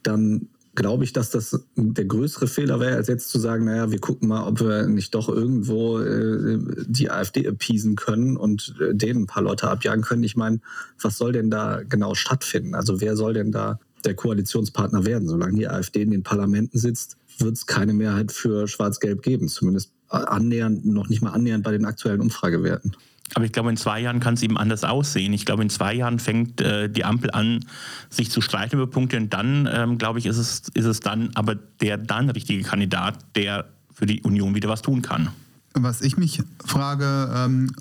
dann 0.02 0.49
glaube 0.75 1.04
ich, 1.04 1.12
dass 1.12 1.30
das 1.30 1.64
der 1.76 2.04
größere 2.04 2.47
Fehler 2.47 2.80
wäre, 2.80 2.97
als 2.97 3.09
jetzt 3.09 3.28
zu 3.28 3.38
sagen, 3.38 3.64
naja, 3.64 3.90
wir 3.90 4.00
gucken 4.00 4.28
mal, 4.28 4.47
ob 4.47 4.61
wir 4.61 4.87
nicht 4.87 5.14
doch 5.14 5.28
irgendwo 5.28 6.00
äh, 6.00 6.59
die 6.87 7.11
AfD 7.11 7.47
appeasen 7.47 7.97
können 7.97 8.37
und 8.37 8.75
äh, 8.80 8.94
denen 8.94 9.23
ein 9.23 9.26
paar 9.26 9.42
Leute 9.42 9.68
abjagen 9.68 10.02
können. 10.02 10.25
Ich 10.25 10.37
meine, 10.37 10.61
was 11.00 11.16
soll 11.16 11.33
denn 11.33 11.50
da 11.50 11.83
genau 11.88 12.14
stattfinden? 12.14 12.75
Also 12.75 13.00
wer 13.00 13.16
soll 13.16 13.35
denn 13.35 13.52
da 13.52 13.78
der 14.04 14.14
Koalitionspartner 14.14 15.06
werden? 15.06 15.28
Solange 15.28 15.59
die 15.59 15.68
AfD 15.68 16.02
in 16.02 16.11
den 16.11 16.23
Parlamenten 16.23 16.78
sitzt, 16.78 17.16
wird 17.38 17.54
es 17.54 17.66
keine 17.66 17.94
Mehrheit 17.94 18.33
für 18.33 18.68
Schwarz-Gelb 18.68 19.23
geben, 19.23 19.49
zumindest 19.49 19.92
annähernd, 20.14 20.85
noch 20.85 21.09
nicht 21.09 21.23
mal 21.23 21.30
annähernd 21.30 21.64
bei 21.64 21.73
den 21.73 21.85
aktuellen 21.85 22.21
Umfragewerten. 22.21 22.97
Aber 23.35 23.44
ich 23.44 23.52
glaube, 23.52 23.71
in 23.71 23.76
zwei 23.76 24.00
Jahren 24.00 24.21
kann 24.21 24.35
es 24.35 24.42
eben 24.42 24.59
anders 24.59 24.85
aussehen. 24.85 25.33
Ich 25.33 25.47
glaube, 25.47 25.62
in 25.62 25.71
zwei 25.71 25.94
Jahren 25.94 26.18
fängt 26.18 26.61
äh, 26.61 26.90
die 26.90 27.04
Ampel 27.04 27.30
an, 27.30 27.64
sich 28.11 28.30
zu 28.30 28.40
streiten 28.40 28.76
über 28.76 28.87
Punkte. 28.87 29.16
Und 29.16 29.33
dann, 29.33 29.68
ähm, 29.73 29.99
glaube 29.99 30.18
ich, 30.18 30.26
ist 30.26 30.37
es, 30.37 30.62
ist 30.75 30.85
es 30.85 31.00
dann 31.00 31.30
aber 31.35 31.54
der 31.54 31.97
dann 31.97 32.30
richtige 32.30 32.62
Kandidat, 32.62 33.18
der 33.35 33.66
für 33.92 34.06
die 34.06 34.23
Union 34.23 34.54
wieder 34.54 34.68
was 34.68 34.83
tun 34.83 35.02
kann. 35.02 35.30
Was 35.73 36.02
ich 36.02 36.16
mich 36.16 36.42
frage, 36.64 37.30
ähm, 37.35 37.73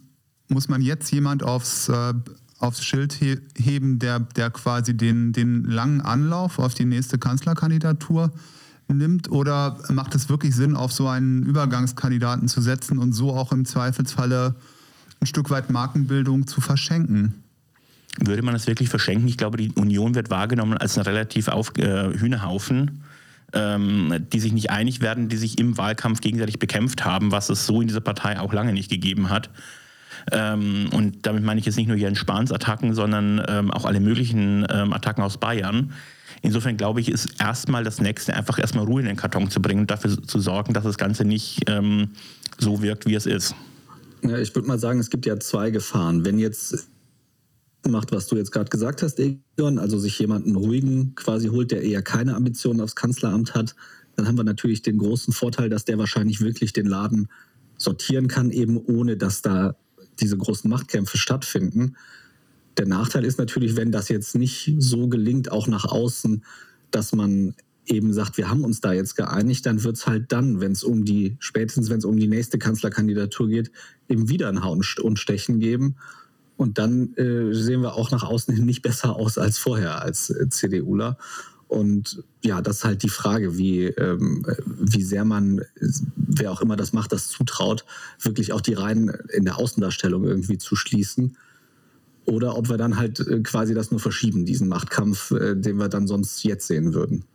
muss 0.47 0.69
man 0.69 0.81
jetzt 0.81 1.11
jemand 1.11 1.43
aufs, 1.43 1.89
äh, 1.89 2.13
aufs 2.59 2.83
Schild 2.83 3.13
he 3.13 3.37
heben, 3.57 3.99
der, 3.99 4.19
der 4.19 4.49
quasi 4.49 4.95
den, 4.95 5.33
den 5.33 5.65
langen 5.65 6.01
Anlauf 6.01 6.57
auf 6.57 6.73
die 6.73 6.85
nächste 6.85 7.19
Kanzlerkandidatur 7.19 8.31
nimmt? 8.97 9.31
Oder 9.31 9.77
macht 9.89 10.15
es 10.15 10.29
wirklich 10.29 10.55
Sinn, 10.55 10.75
auf 10.75 10.91
so 10.91 11.07
einen 11.07 11.43
Übergangskandidaten 11.43 12.47
zu 12.47 12.61
setzen 12.61 12.97
und 12.97 13.13
so 13.13 13.31
auch 13.33 13.51
im 13.51 13.65
Zweifelsfalle 13.65 14.55
ein 15.21 15.27
Stück 15.27 15.49
weit 15.49 15.69
Markenbildung 15.69 16.47
zu 16.47 16.61
verschenken. 16.61 17.43
Würde 18.19 18.43
man 18.43 18.53
das 18.53 18.67
wirklich 18.67 18.89
verschenken? 18.89 19.27
Ich 19.27 19.37
glaube, 19.37 19.57
die 19.57 19.71
Union 19.71 20.15
wird 20.15 20.29
wahrgenommen 20.29 20.77
als 20.77 20.97
ein 20.97 21.03
relativ 21.03 21.47
auf, 21.47 21.75
äh, 21.77 22.13
Hühnerhaufen. 22.17 23.03
ähm, 23.53 24.25
die 24.33 24.39
sich 24.39 24.51
nicht 24.51 24.71
einig 24.71 24.99
werden, 24.99 25.29
die 25.29 25.37
sich 25.37 25.59
im 25.59 25.77
Wahlkampf 25.77 26.21
gegenseitig 26.21 26.57
bekämpft 26.57 27.05
haben, 27.05 27.31
was 27.31 27.49
es 27.49 27.67
so 27.67 27.81
in 27.81 27.87
dieser 27.87 28.01
Partei 28.01 28.39
auch 28.39 28.51
lange 28.51 28.73
nicht 28.73 28.89
gegeben 28.89 29.29
hat. 29.29 29.51
Ähm, 30.31 30.87
und 30.91 31.27
damit 31.27 31.43
meine 31.43 31.59
ich 31.59 31.65
jetzt 31.65 31.75
nicht 31.75 31.87
nur 31.87 31.97
Jens 31.97 32.17
Spahns 32.17 32.51
Attacken, 32.51 32.95
sondern 32.95 33.43
ähm, 33.47 33.69
auch 33.69 33.85
alle 33.85 33.99
möglichen 33.99 34.65
Attacken 34.65 35.23
aus 35.23 35.37
Bayern. 35.37 35.93
Insofern 36.41 36.77
glaube 36.77 37.01
ich, 37.01 37.09
ist 37.09 37.39
erstmal 37.39 37.83
das 37.83 38.01
nächste, 38.01 38.33
einfach 38.33 38.59
erstmal 38.59 38.85
Ruhe 38.85 39.01
in 39.01 39.07
den 39.07 39.15
Karton 39.15 39.49
zu 39.49 39.61
bringen 39.61 39.81
und 39.81 39.91
dafür 39.91 40.21
zu 40.21 40.39
sorgen, 40.39 40.73
dass 40.73 40.83
das 40.83 40.97
Ganze 40.97 41.25
nicht 41.25 41.61
ähm, 41.67 42.09
so 42.59 42.81
wirkt, 42.81 43.05
wie 43.05 43.15
es 43.15 43.25
ist. 43.25 43.55
Ja, 44.23 44.37
ich 44.37 44.53
würde 44.55 44.67
mal 44.67 44.79
sagen, 44.79 44.99
es 44.99 45.09
gibt 45.09 45.25
ja 45.25 45.39
zwei 45.39 45.69
Gefahren. 45.69 46.23
Wenn 46.25 46.39
jetzt 46.39 46.87
macht, 47.89 48.11
was 48.11 48.27
du 48.27 48.37
jetzt 48.37 48.51
gerade 48.51 48.69
gesagt 48.69 49.01
hast, 49.01 49.19
Egon, 49.19 49.77
also 49.77 49.99
sich 49.99 50.17
jemanden 50.19 50.55
ruhigen 50.55 51.15
quasi 51.15 51.49
holt, 51.49 51.71
der 51.71 51.83
eher 51.83 52.01
keine 52.01 52.35
Ambitionen 52.35 52.79
aufs 52.79 52.95
Kanzleramt 52.95 53.53
hat, 53.53 53.75
dann 54.15 54.27
haben 54.27 54.37
wir 54.37 54.43
natürlich 54.43 54.81
den 54.81 54.97
großen 54.97 55.33
Vorteil, 55.33 55.69
dass 55.69 55.85
der 55.85 55.97
wahrscheinlich 55.97 56.39
wirklich 56.41 56.71
den 56.71 56.85
Laden 56.85 57.27
sortieren 57.77 58.27
kann, 58.27 58.51
eben 58.51 58.77
ohne 58.77 59.17
dass 59.17 59.41
da 59.41 59.75
diese 60.19 60.37
großen 60.37 60.69
Machtkämpfe 60.69 61.17
stattfinden. 61.17 61.95
Der 62.77 62.87
Nachteil 62.87 63.23
ist 63.25 63.37
natürlich, 63.37 63.75
wenn 63.75 63.91
das 63.91 64.09
jetzt 64.09 64.35
nicht 64.35 64.73
so 64.79 65.07
gelingt, 65.07 65.51
auch 65.51 65.67
nach 65.67 65.85
außen, 65.85 66.43
dass 66.91 67.13
man 67.13 67.55
eben 67.85 68.13
sagt, 68.13 68.37
wir 68.37 68.49
haben 68.49 68.63
uns 68.63 68.81
da 68.81 68.93
jetzt 68.93 69.15
geeinigt, 69.15 69.65
dann 69.65 69.83
wird 69.83 69.97
es 69.97 70.07
halt 70.07 70.31
dann, 70.31 70.61
wenn 70.61 70.71
es 70.71 70.83
um 70.83 71.05
die, 71.05 71.35
spätestens 71.39 71.89
wenn 71.89 71.97
es 71.97 72.05
um 72.05 72.17
die 72.17 72.27
nächste 72.27 72.57
Kanzlerkandidatur 72.57 73.49
geht, 73.49 73.71
eben 74.07 74.29
wieder 74.29 74.49
ein 74.49 74.63
Hauen 74.63 74.83
und 75.01 75.19
Stechen 75.19 75.59
geben. 75.59 75.95
Und 76.55 76.77
dann 76.77 77.13
äh, 77.15 77.53
sehen 77.53 77.81
wir 77.81 77.95
auch 77.95 78.11
nach 78.11 78.23
außen 78.23 78.55
hin 78.55 78.65
nicht 78.65 78.83
besser 78.83 79.15
aus 79.15 79.37
als 79.37 79.57
vorher 79.57 80.01
als 80.01 80.29
äh, 80.29 80.47
CDUler. 80.49 81.17
Und 81.67 82.23
ja, 82.43 82.61
das 82.61 82.77
ist 82.77 82.85
halt 82.85 83.01
die 83.01 83.09
Frage, 83.09 83.57
wie, 83.57 83.85
ähm, 83.85 84.45
wie 84.67 85.01
sehr 85.01 85.25
man, 85.25 85.61
wer 86.15 86.51
auch 86.51 86.61
immer 86.61 86.75
das 86.75 86.93
macht, 86.93 87.11
das 87.11 87.29
zutraut, 87.29 87.83
wirklich 88.21 88.53
auch 88.53 88.61
die 88.61 88.75
Reihen 88.75 89.09
in 89.33 89.43
der 89.43 89.57
Außendarstellung 89.57 90.23
irgendwie 90.23 90.59
zu 90.59 90.75
schließen. 90.75 91.35
Oder 92.25 92.57
ob 92.57 92.69
wir 92.69 92.77
dann 92.77 92.97
halt 92.97 93.19
äh, 93.19 93.41
quasi 93.41 93.73
das 93.73 93.91
nur 93.91 93.99
verschieben, 93.99 94.45
diesen 94.45 94.67
Machtkampf, 94.67 95.31
äh, 95.31 95.55
den 95.55 95.77
wir 95.77 95.89
dann 95.89 96.07
sonst 96.07 96.43
jetzt 96.43 96.67
sehen 96.67 96.93
würden. 96.93 97.25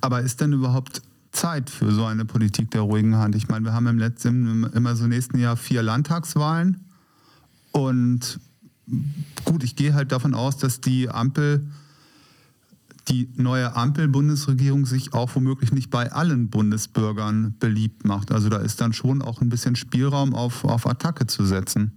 Aber 0.00 0.22
ist 0.22 0.40
denn 0.40 0.52
überhaupt 0.52 1.02
Zeit 1.32 1.68
für 1.68 1.92
so 1.92 2.04
eine 2.04 2.24
Politik 2.24 2.70
der 2.70 2.82
ruhigen 2.82 3.16
Hand? 3.16 3.34
Ich 3.34 3.48
meine, 3.48 3.64
wir 3.64 3.72
haben 3.72 3.86
im 3.86 3.98
letzten, 3.98 4.64
immer 4.72 4.96
so 4.96 5.06
nächsten 5.06 5.38
Jahr 5.38 5.56
vier 5.56 5.82
Landtagswahlen. 5.82 6.84
Und 7.72 8.40
gut, 9.44 9.64
ich 9.64 9.76
gehe 9.76 9.94
halt 9.94 10.12
davon 10.12 10.34
aus, 10.34 10.56
dass 10.56 10.80
die 10.80 11.10
Ampel 11.10 11.66
die 13.08 13.30
neue 13.36 13.74
Ampel-Bundesregierung 13.74 14.86
sich 14.86 15.14
auch 15.14 15.34
womöglich 15.34 15.72
nicht 15.72 15.90
bei 15.90 16.12
allen 16.12 16.50
Bundesbürgern 16.50 17.54
beliebt 17.58 18.04
macht. 18.04 18.32
Also 18.32 18.48
da 18.48 18.58
ist 18.58 18.80
dann 18.80 18.92
schon 18.92 19.22
auch 19.22 19.40
ein 19.40 19.48
bisschen 19.48 19.76
Spielraum 19.76 20.34
auf, 20.34 20.64
auf 20.64 20.86
Attacke 20.86 21.26
zu 21.26 21.46
setzen. 21.46 21.92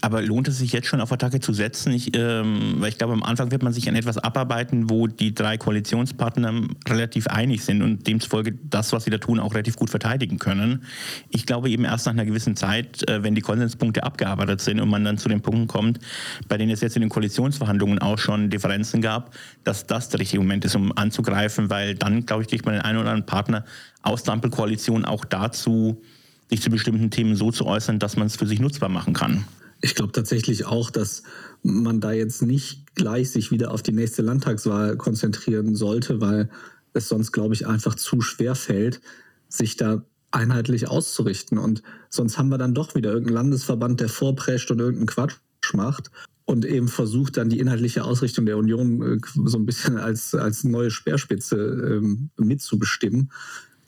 Aber 0.00 0.22
lohnt 0.22 0.46
es 0.46 0.58
sich 0.58 0.72
jetzt 0.72 0.86
schon 0.86 1.00
auf 1.00 1.10
Attacke 1.10 1.40
zu 1.40 1.52
setzen? 1.52 1.92
Ich, 1.92 2.16
ähm, 2.16 2.76
weil 2.78 2.90
ich 2.90 2.98
glaube, 2.98 3.14
am 3.14 3.24
Anfang 3.24 3.50
wird 3.50 3.62
man 3.62 3.72
sich 3.72 3.88
an 3.88 3.96
etwas 3.96 4.16
abarbeiten, 4.16 4.90
wo 4.90 5.08
die 5.08 5.34
drei 5.34 5.58
Koalitionspartner 5.58 6.68
relativ 6.88 7.26
einig 7.26 7.64
sind 7.64 7.82
und 7.82 8.06
demzufolge 8.06 8.54
das, 8.70 8.92
was 8.92 9.04
sie 9.04 9.10
da 9.10 9.18
tun, 9.18 9.40
auch 9.40 9.54
relativ 9.54 9.76
gut 9.76 9.90
verteidigen 9.90 10.38
können. 10.38 10.84
Ich 11.30 11.46
glaube 11.46 11.68
eben 11.70 11.84
erst 11.84 12.06
nach 12.06 12.12
einer 12.12 12.24
gewissen 12.24 12.54
Zeit, 12.54 13.08
äh, 13.08 13.24
wenn 13.24 13.34
die 13.34 13.40
Konsenspunkte 13.40 14.04
abgearbeitet 14.04 14.60
sind 14.60 14.80
und 14.80 14.88
man 14.88 15.04
dann 15.04 15.18
zu 15.18 15.28
den 15.28 15.40
Punkten 15.40 15.66
kommt, 15.66 15.98
bei 16.46 16.56
denen 16.56 16.70
es 16.70 16.80
jetzt 16.80 16.94
in 16.94 17.02
den 17.02 17.10
Koalitionsverhandlungen 17.10 17.98
auch 17.98 18.18
schon 18.18 18.50
Differenzen 18.50 19.02
gab, 19.02 19.34
dass 19.64 19.86
das 19.86 20.10
der 20.10 20.20
richtige 20.20 20.40
Moment 20.40 20.64
ist, 20.64 20.76
um 20.76 20.96
anzugreifen, 20.96 21.70
weil 21.70 21.96
dann, 21.96 22.24
glaube 22.24 22.42
ich, 22.42 22.48
kriegt 22.48 22.66
man 22.66 22.74
den 22.74 22.82
einen 22.82 22.98
oder 22.98 23.10
anderen 23.10 23.26
Partner 23.26 23.64
aus 24.02 24.22
der 24.22 24.34
Ampelkoalition 24.34 25.04
auch 25.04 25.24
dazu, 25.24 26.00
sich 26.48 26.62
zu 26.62 26.70
bestimmten 26.70 27.10
Themen 27.10 27.34
so 27.34 27.50
zu 27.50 27.66
äußern, 27.66 27.98
dass 27.98 28.16
man 28.16 28.28
es 28.28 28.36
für 28.36 28.46
sich 28.46 28.60
nutzbar 28.60 28.88
machen 28.88 29.12
kann. 29.12 29.44
Ich 29.80 29.94
glaube 29.94 30.12
tatsächlich 30.12 30.66
auch, 30.66 30.90
dass 30.90 31.22
man 31.62 32.00
da 32.00 32.12
jetzt 32.12 32.42
nicht 32.42 32.94
gleich 32.94 33.30
sich 33.30 33.50
wieder 33.50 33.70
auf 33.70 33.82
die 33.82 33.92
nächste 33.92 34.22
Landtagswahl 34.22 34.96
konzentrieren 34.96 35.74
sollte, 35.74 36.20
weil 36.20 36.50
es 36.92 37.08
sonst, 37.08 37.32
glaube 37.32 37.54
ich, 37.54 37.66
einfach 37.66 37.94
zu 37.94 38.20
schwer 38.20 38.54
fällt, 38.54 39.00
sich 39.48 39.76
da 39.76 40.04
einheitlich 40.30 40.88
auszurichten. 40.88 41.58
Und 41.58 41.82
sonst 42.08 42.38
haben 42.38 42.48
wir 42.48 42.58
dann 42.58 42.74
doch 42.74 42.94
wieder 42.94 43.10
irgendeinen 43.10 43.36
Landesverband, 43.36 44.00
der 44.00 44.08
vorprescht 44.08 44.70
und 44.70 44.80
irgendeinen 44.80 45.06
Quatsch 45.06 45.38
macht 45.74 46.10
und 46.48 46.64
eben 46.64 46.88
versucht 46.88 47.36
dann 47.36 47.50
die 47.50 47.58
inhaltliche 47.58 48.04
Ausrichtung 48.04 48.46
der 48.46 48.56
Union 48.56 49.02
äh, 49.02 49.18
so 49.44 49.58
ein 49.58 49.66
bisschen 49.66 49.98
als, 49.98 50.34
als 50.34 50.64
neue 50.64 50.90
Speerspitze 50.90 51.56
ähm, 51.56 52.30
mitzubestimmen. 52.38 53.30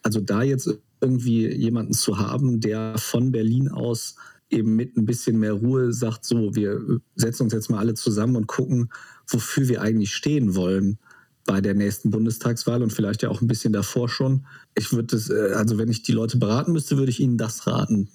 Also 0.02 0.20
da 0.20 0.42
jetzt 0.42 0.68
irgendwie 1.00 1.48
jemanden 1.48 1.94
zu 1.94 2.18
haben, 2.18 2.60
der 2.60 2.98
von 2.98 3.32
Berlin 3.32 3.68
aus 3.70 4.16
eben 4.50 4.76
mit 4.76 4.96
ein 4.96 5.06
bisschen 5.06 5.38
mehr 5.38 5.52
Ruhe 5.52 5.92
sagt, 5.92 6.24
so, 6.24 6.54
wir 6.54 6.80
setzen 7.14 7.44
uns 7.44 7.52
jetzt 7.52 7.70
mal 7.70 7.78
alle 7.78 7.94
zusammen 7.94 8.36
und 8.36 8.46
gucken, 8.46 8.90
wofür 9.26 9.68
wir 9.68 9.82
eigentlich 9.82 10.14
stehen 10.14 10.54
wollen 10.54 10.98
bei 11.46 11.60
der 11.60 11.74
nächsten 11.74 12.10
Bundestagswahl 12.10 12.82
und 12.82 12.92
vielleicht 12.92 13.22
ja 13.22 13.28
auch 13.28 13.40
ein 13.40 13.46
bisschen 13.46 13.72
davor 13.72 14.08
schon. 14.08 14.46
Ich 14.74 14.92
würde 14.92 15.16
das, 15.16 15.30
äh, 15.30 15.54
also 15.54 15.78
wenn 15.78 15.88
ich 15.88 16.02
die 16.02 16.12
Leute 16.12 16.36
beraten 16.36 16.72
müsste, 16.72 16.96
würde 16.98 17.10
ich 17.10 17.20
ihnen 17.20 17.38
das 17.38 17.66
raten. 17.66 18.08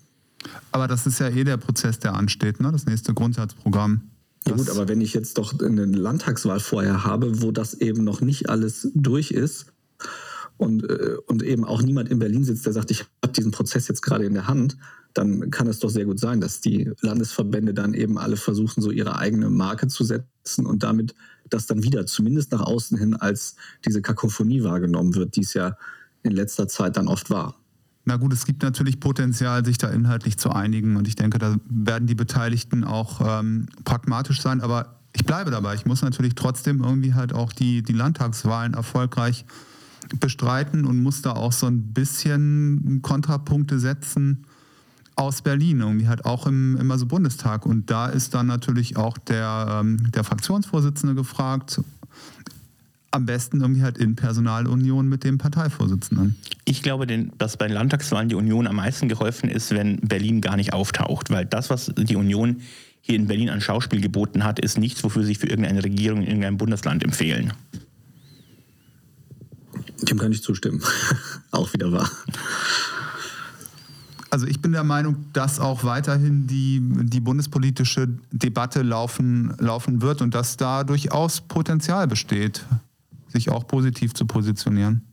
Aber 0.72 0.88
das 0.88 1.08
ist 1.08 1.20
ja 1.20 1.30
eh 1.30 1.44
der 1.44 1.58
Prozess, 1.58 2.00
der 2.00 2.14
ansteht, 2.14 2.60
ne? 2.60 2.72
das 2.72 2.86
nächste 2.86 3.14
Grundsatzprogramm. 3.14 4.02
Ja 4.48 4.56
gut, 4.56 4.70
aber 4.70 4.88
wenn 4.88 5.02
ich 5.02 5.14
jetzt 5.14 5.40
doch 5.40 5.60
eine 5.60 5.86
Landtagswahl 5.86 6.60
vorher 6.60 7.04
habe, 7.04 7.42
wo 7.42 7.52
das 7.52 7.74
eben 7.74 8.04
noch 8.04 8.22
nicht 8.22 8.48
alles 8.48 8.88
durch 8.94 9.32
ist 9.32 9.74
und, 10.58 10.90
äh, 10.90 11.18
und 11.28 11.44
eben 11.44 11.66
auch 11.66 11.82
niemand 11.82 12.10
in 12.10 12.20
Berlin 12.20 12.44
sitzt, 12.44 12.66
der 12.66 12.74
sagt, 12.74 12.92
ich 12.92 13.06
habe 13.24 13.34
diesen 13.34 13.52
Prozess 13.52 13.88
jetzt 13.88 14.02
gerade 14.02 14.26
in 14.26 14.34
der 14.34 14.48
Hand, 14.48 14.78
dann 15.14 15.50
kann 15.50 15.68
es 15.68 15.80
doch 15.80 15.90
sehr 15.90 16.06
gut 16.06 16.20
sein, 16.20 16.42
dass 16.42 16.62
die 16.62 16.92
Landesverbände 17.02 17.74
dann 17.74 17.94
eben 17.94 18.18
alle 18.18 18.38
versuchen, 18.38 18.82
so 18.82 18.92
ihre 18.92 19.18
eigene 19.18 19.50
Marke 19.50 19.88
zu 19.88 20.04
setzen 20.04 20.66
und 20.66 20.84
damit 20.84 21.16
das 21.50 21.68
dann 21.68 21.84
wieder 21.84 22.06
zumindest 22.06 22.52
nach 22.52 22.62
außen 22.62 22.98
hin 22.98 23.16
als 23.16 23.56
diese 23.86 24.02
Kakophonie 24.02 24.64
wahrgenommen 24.64 25.16
wird, 25.16 25.36
die 25.36 25.42
es 25.42 25.54
ja 25.54 25.78
in 26.24 26.32
letzter 26.32 26.68
Zeit 26.68 26.98
dann 26.98 27.08
oft 27.08 27.30
war. 27.30 27.56
Na 28.04 28.18
gut, 28.18 28.34
es 28.34 28.46
gibt 28.46 28.62
natürlich 28.62 29.00
Potenzial, 29.00 29.66
sich 29.66 29.78
da 29.78 29.90
inhaltlich 29.90 30.38
zu 30.38 30.52
einigen 30.52 30.96
und 30.96 31.08
ich 31.08 31.16
denke, 31.16 31.40
da 31.40 31.56
werden 31.68 32.08
die 32.08 32.16
Beteiligten 32.16 32.84
auch 32.84 33.22
ähm, 33.40 33.68
pragmatisch 33.84 34.42
sein, 34.42 34.62
aber 34.62 35.00
ich 35.14 35.26
bleibe 35.26 35.50
dabei. 35.50 35.76
Ich 35.76 35.86
muss 35.86 36.02
natürlich 36.02 36.36
trotzdem 36.36 36.84
irgendwie 36.84 37.14
halt 37.14 37.34
auch 37.34 37.54
die, 37.54 37.82
die 37.82 37.94
Landtagswahlen 37.94 38.74
erfolgreich 38.74 39.46
bestreiten 40.20 40.86
und 40.86 41.02
muss 41.02 41.22
da 41.22 41.34
auch 41.34 41.52
so 41.52 41.68
ein 41.68 41.94
bisschen 41.94 43.00
Kontrapunkte 43.02 43.80
setzen 43.80 44.46
aus 45.16 45.42
Berlin, 45.42 45.80
irgendwie 45.80 46.08
halt 46.08 46.26
auch 46.26 46.46
im, 46.46 46.78
im 46.78 46.92
also 46.92 47.06
Bundestag. 47.06 47.66
Und 47.66 47.90
da 47.90 48.08
ist 48.08 48.34
dann 48.34 48.48
natürlich 48.48 48.98
auch 48.98 49.18
der, 49.18 49.80
ähm, 49.82 50.12
der 50.12 50.24
Fraktionsvorsitzende 50.24 51.16
gefragt, 51.16 51.82
am 53.12 53.26
besten 53.26 53.62
irgendwie 53.62 53.82
halt 53.82 53.98
in 53.98 54.16
Personalunion 54.16 55.08
mit 55.08 55.24
dem 55.24 55.38
Parteivorsitzenden. 55.38 56.36
Ich 56.66 56.84
glaube, 56.84 57.08
dass 57.38 57.56
bei 57.56 57.68
Landtagswahlen 57.68 58.28
die 58.28 58.36
Union 58.36 58.68
am 58.68 58.76
meisten 58.76 59.08
geholfen 59.08 59.50
ist, 59.50 59.72
wenn 59.72 59.98
Berlin 60.02 60.42
gar 60.42 60.58
nicht 60.58 60.74
auftaucht, 60.74 61.30
weil 61.30 61.46
das, 61.46 61.70
was 61.70 61.94
die 61.98 62.18
Union 62.18 62.62
hier 63.00 63.16
in 63.16 63.28
Berlin 63.28 63.50
an 63.50 63.62
Schauspiel 63.62 64.02
geboten 64.02 64.44
hat, 64.44 64.60
ist 64.60 64.78
nichts, 64.78 65.04
wofür 65.04 65.24
sich 65.24 65.38
für 65.38 65.48
irgendeine 65.48 65.84
Regierung 65.84 66.22
in 66.22 66.28
irgendeinem 66.28 66.58
Bundesland 66.58 67.04
empfehlen. 67.04 67.54
Dem 70.02 70.18
kann 70.18 70.32
ich 70.32 70.44
zustimmen. 70.44 70.82
Auch 71.52 71.74
wieder 71.74 71.92
wahr. 71.92 72.10
Also 74.30 74.48
ich 74.48 74.62
bin 74.62 74.74
der 74.74 74.84
Meinung, 74.84 75.28
dass 75.32 75.62
auch 75.62 75.86
weiterhin 75.86 76.46
die, 76.46 76.82
die 76.84 77.22
bundespolitische 77.22 78.10
Debatte 78.32 78.82
laufen, 78.82 79.56
laufen 79.60 80.02
wird 80.02 80.22
und 80.22 80.36
dass 80.36 80.58
da 80.58 80.84
durchaus 80.84 81.40
Potenzial 81.40 82.06
besteht, 82.08 82.66
sich 83.30 83.50
auch 83.50 83.66
positiv 83.66 84.14
zu 84.14 84.26
positionieren. 84.26 85.04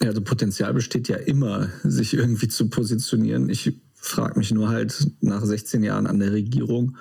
Ja, 0.00 0.08
also 0.08 0.22
Potenzial 0.22 0.72
besteht 0.72 1.08
ja 1.08 1.16
immer, 1.16 1.68
sich 1.82 2.14
irgendwie 2.14 2.48
zu 2.48 2.70
positionieren. 2.70 3.50
Ich 3.50 3.74
frage 3.94 4.38
mich 4.38 4.50
nur 4.50 4.70
halt 4.70 5.10
nach 5.20 5.44
16 5.44 5.82
Jahren 5.82 6.06
an 6.06 6.20
der 6.20 6.32
Regierung 6.32 6.96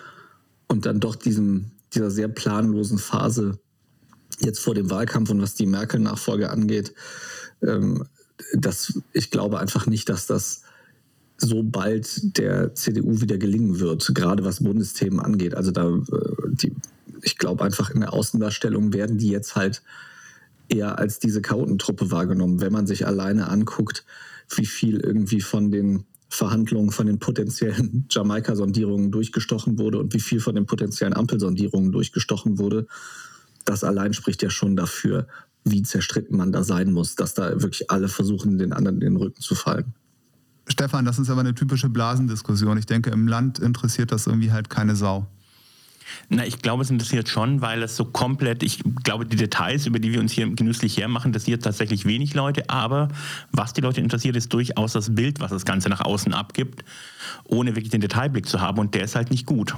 und 0.67 0.85
dann 0.85 0.99
doch 0.99 1.15
diesem, 1.15 1.71
dieser 1.93 2.11
sehr 2.11 2.27
planlosen 2.27 2.97
Phase 2.97 3.57
jetzt 4.41 4.59
vor 4.59 4.75
dem 4.75 4.89
Wahlkampf 4.89 5.29
und 5.29 5.41
was 5.41 5.55
die 5.55 5.65
Merkel-Nachfolge 5.65 6.49
angeht, 6.49 6.93
ähm, 7.61 8.05
das, 8.53 9.01
ich 9.13 9.31
glaube 9.31 9.59
einfach 9.59 9.85
nicht, 9.85 10.09
dass 10.09 10.25
das 10.25 10.63
so 11.37 11.63
bald 11.63 12.37
der 12.37 12.75
CDU 12.75 13.21
wieder 13.21 13.37
gelingen 13.37 13.79
wird, 13.79 14.11
gerade 14.13 14.43
was 14.43 14.63
Bundesthemen 14.63 15.19
angeht. 15.19 15.55
Also 15.55 15.71
da, 15.71 15.87
äh, 15.87 16.01
die, 16.51 16.73
ich 17.21 17.37
glaube 17.37 17.63
einfach 17.63 17.89
in 17.89 18.01
der 18.01 18.13
Außendarstellung 18.13 18.93
werden 18.93 19.17
die 19.17 19.29
jetzt 19.29 19.55
halt 19.55 19.81
eher 20.67 20.99
als 20.99 21.19
diese 21.19 21.41
Chaotentruppe 21.41 22.11
wahrgenommen, 22.11 22.61
wenn 22.61 22.73
man 22.73 22.87
sich 22.87 23.07
alleine 23.07 23.49
anguckt, 23.49 24.05
wie 24.55 24.65
viel 24.65 24.99
irgendwie 24.99 25.41
von 25.41 25.71
den 25.71 26.05
Verhandlungen, 26.29 26.91
von 26.91 27.07
den 27.07 27.19
potenziellen 27.19 28.05
Jamaika-Sondierungen 28.09 29.11
durchgestochen 29.11 29.79
wurde 29.79 29.99
und 29.99 30.13
wie 30.13 30.19
viel 30.19 30.39
von 30.39 30.55
den 30.55 30.65
potenziellen 30.65 31.15
Ampelsondierungen 31.15 31.91
durchgestochen 31.91 32.59
wurde. 32.59 32.87
Das 33.69 33.83
allein 33.83 34.13
spricht 34.13 34.41
ja 34.41 34.49
schon 34.49 34.75
dafür, 34.75 35.27
wie 35.63 35.83
zerstritten 35.83 36.35
man 36.35 36.51
da 36.51 36.63
sein 36.63 36.91
muss, 36.91 37.15
dass 37.15 37.35
da 37.35 37.61
wirklich 37.61 37.91
alle 37.91 38.07
versuchen, 38.07 38.57
den 38.57 38.73
anderen 38.73 38.95
in 38.95 39.13
den 39.13 39.15
Rücken 39.17 39.41
zu 39.41 39.53
fallen. 39.53 39.93
Stefan, 40.67 41.05
das 41.05 41.19
ist 41.19 41.29
aber 41.29 41.41
eine 41.41 41.53
typische 41.53 41.87
Blasendiskussion. 41.87 42.79
Ich 42.79 42.87
denke, 42.87 43.11
im 43.11 43.27
Land 43.27 43.59
interessiert 43.59 44.11
das 44.11 44.25
irgendwie 44.25 44.51
halt 44.51 44.71
keine 44.71 44.95
Sau. 44.95 45.27
Na, 46.29 46.47
ich 46.47 46.63
glaube, 46.63 46.81
es 46.81 46.89
interessiert 46.89 47.29
schon, 47.29 47.61
weil 47.61 47.83
es 47.83 47.95
so 47.95 48.05
komplett, 48.05 48.63
ich 48.63 48.81
glaube, 49.03 49.27
die 49.27 49.37
Details, 49.37 49.85
über 49.85 49.99
die 49.99 50.13
wir 50.13 50.19
uns 50.19 50.31
hier 50.31 50.49
genüsslich 50.49 50.97
hermachen, 50.97 51.29
interessiert 51.29 51.63
tatsächlich 51.63 52.05
wenig 52.05 52.33
Leute. 52.33 52.71
Aber 52.71 53.09
was 53.51 53.73
die 53.73 53.81
Leute 53.81 54.01
interessiert, 54.01 54.35
ist 54.35 54.51
durchaus 54.51 54.93
das 54.93 55.13
Bild, 55.13 55.39
was 55.41 55.51
das 55.51 55.63
Ganze 55.63 55.89
nach 55.89 56.01
außen 56.01 56.33
abgibt, 56.33 56.83
ohne 57.43 57.75
wirklich 57.75 57.91
den 57.91 58.01
Detailblick 58.01 58.47
zu 58.47 58.61
haben. 58.61 58.79
Und 58.79 58.95
der 58.95 59.03
ist 59.03 59.15
halt 59.15 59.29
nicht 59.29 59.45
gut. 59.45 59.75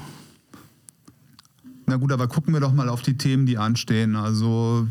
Na 1.92 1.98
gut, 1.98 2.14
aber 2.14 2.30
gucken 2.30 2.54
wir 2.54 2.62
doch 2.62 2.72
mal 2.72 2.88
auf 2.88 3.02
die 3.02 3.18
Themen, 3.18 3.46
die 3.46 3.58
anstehen. 3.58 4.16
Also 4.16 4.88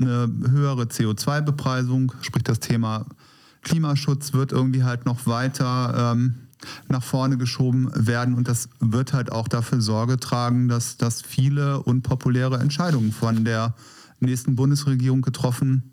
eine 0.00 0.32
höhere 0.48 0.84
CO2-Bepreisung, 0.84 2.12
sprich 2.20 2.44
das 2.44 2.60
Thema 2.60 3.06
Klimaschutz 3.62 4.34
wird 4.34 4.52
irgendwie 4.52 4.84
halt 4.84 5.04
noch 5.04 5.26
weiter 5.26 6.12
ähm, 6.12 6.34
nach 6.86 7.02
vorne 7.02 7.38
geschoben 7.38 7.90
werden 7.92 8.36
und 8.36 8.46
das 8.46 8.68
wird 8.78 9.12
halt 9.12 9.32
auch 9.32 9.48
dafür 9.48 9.80
Sorge 9.80 10.20
tragen, 10.20 10.68
dass, 10.68 10.96
dass 10.96 11.22
viele 11.22 11.82
unpopuläre 11.82 12.58
Entscheidungen 12.58 13.10
von 13.10 13.44
der 13.44 13.74
nächsten 14.20 14.54
Bundesregierung 14.54 15.22
getroffen 15.22 15.90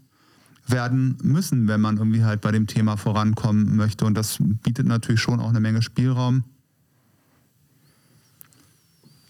werden 0.68 1.18
müssen, 1.24 1.68
wenn 1.68 1.82
man 1.82 1.98
irgendwie 1.98 2.24
halt 2.24 2.42
bei 2.42 2.52
dem 2.52 2.68
Thema 2.68 2.98
vorankommen 2.98 3.76
möchte. 3.76 4.06
Und 4.06 4.14
das 4.14 4.38
bietet 4.40 4.86
natürlich 4.86 5.22
schon 5.22 5.40
auch 5.40 5.50
eine 5.50 5.60
Menge 5.60 5.82
Spielraum, 5.82 6.44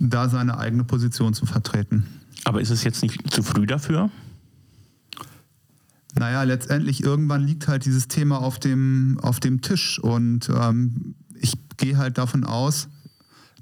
da 0.10 0.30
seine 0.30 0.58
eigene 0.58 0.84
Position 0.84 1.34
zu 1.34 1.46
vertreten. 1.46 2.06
Aber 2.44 2.62
ist 2.62 2.72
es 2.72 2.84
jetzt 2.84 3.04
nicht 3.04 3.32
zu 3.32 3.44
früh 3.44 3.66
dafür? 3.66 4.10
Naja, 6.16 6.44
letztendlich 6.44 7.04
irgendwann 7.04 7.44
liegt 7.44 7.68
halt 7.68 7.86
dieses 7.86 8.08
Thema 8.08 8.42
auf 8.42 8.60
dem, 8.60 9.18
auf 9.22 9.40
dem 9.40 9.62
Tisch 9.62 10.00
und 10.00 10.50
ähm, 10.50 11.16
ich 11.36 11.54
gehe 11.78 11.98
halt 11.98 12.18
davon 12.18 12.44
aus, 12.44 12.90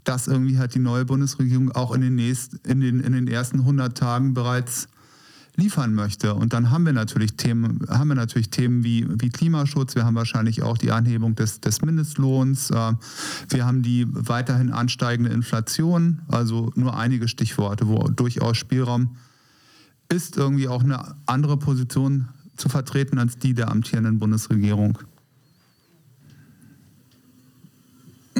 dass 0.04 0.28
irgendwie 0.28 0.58
halt 0.58 0.74
die 0.74 0.80
neue 0.80 1.06
Bundesregierung 1.06 1.72
auch 1.72 1.94
in 1.94 2.02
den, 2.02 2.16
nächsten, 2.16 2.58
in 2.68 2.80
den, 2.80 3.02
in 3.02 3.14
den 3.14 3.28
ersten 3.28 3.60
100 3.60 3.96
Tagen 3.96 4.34
bereits 4.34 4.88
liefern 5.60 5.94
möchte. 5.94 6.34
Und 6.34 6.54
dann 6.54 6.72
haben 6.72 6.86
wir 6.86 6.94
natürlich 6.94 7.34
Themen, 7.34 7.80
haben 7.88 8.08
wir 8.08 8.16
natürlich 8.16 8.50
Themen 8.50 8.84
wie, 8.84 9.06
wie 9.10 9.30
Klimaschutz, 9.30 9.96
wir 9.96 10.06
haben 10.06 10.16
wahrscheinlich 10.16 10.64
auch 10.64 10.78
die 10.78 10.92
Anhebung 10.92 11.36
des, 11.36 11.62
des 11.62 11.82
Mindestlohns, 11.82 12.72
äh, 12.72 12.94
wir 13.50 13.66
haben 13.66 13.84
die 13.84 14.08
weiterhin 14.10 14.72
ansteigende 14.72 15.32
Inflation, 15.32 16.22
also 16.28 16.72
nur 16.76 16.98
einige 16.98 17.28
Stichworte, 17.28 17.88
wo 17.88 18.08
durchaus 18.08 18.58
Spielraum 18.58 19.18
ist, 20.12 20.38
irgendwie 20.38 20.68
auch 20.68 20.84
eine 20.84 21.16
andere 21.28 21.58
Position 21.58 22.30
zu 22.58 22.70
vertreten 22.70 23.20
als 23.20 23.38
die 23.38 23.54
der 23.54 23.70
amtierenden 23.70 24.20
Bundesregierung. 24.20 24.98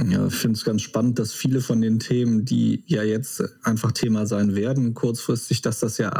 Ja, 0.08 0.26
ich 0.28 0.36
finde 0.36 0.58
es 0.58 0.64
ganz 0.64 0.82
spannend, 0.82 1.20
dass 1.20 1.34
viele 1.34 1.62
von 1.62 1.82
den 1.82 2.00
Themen, 2.00 2.46
die 2.46 2.84
ja 2.88 3.04
jetzt 3.04 3.44
einfach 3.64 3.92
Thema 3.92 4.26
sein 4.26 4.56
werden, 4.56 4.94
kurzfristig, 4.94 5.62
dass 5.62 5.80
das 5.80 5.98
ja 5.98 6.12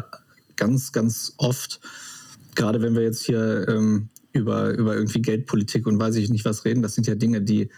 ganz, 0.60 0.92
ganz 0.92 1.34
oft, 1.38 1.80
gerade 2.56 2.82
wenn 2.82 2.94
wir 2.94 3.02
jetzt 3.02 3.24
hier 3.24 3.68
ähm, 3.68 4.10
über, 4.34 4.72
über 4.72 4.96
irgendwie 4.96 5.22
Geldpolitik 5.22 5.88
und 5.88 6.00
weiß 6.00 6.16
ich 6.16 6.30
nicht 6.30 6.46
was 6.46 6.66
reden, 6.66 6.84
das 6.84 6.94
sind 6.94 7.08
ja 7.08 7.16
Dinge, 7.16 7.42
die 7.42 7.70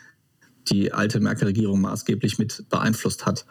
die 0.70 0.94
alte 0.94 1.20
Merkel-Regierung 1.20 1.82
maßgeblich 1.82 2.38
mit 2.38 2.66
beeinflusst 2.70 3.26
hat. 3.26 3.46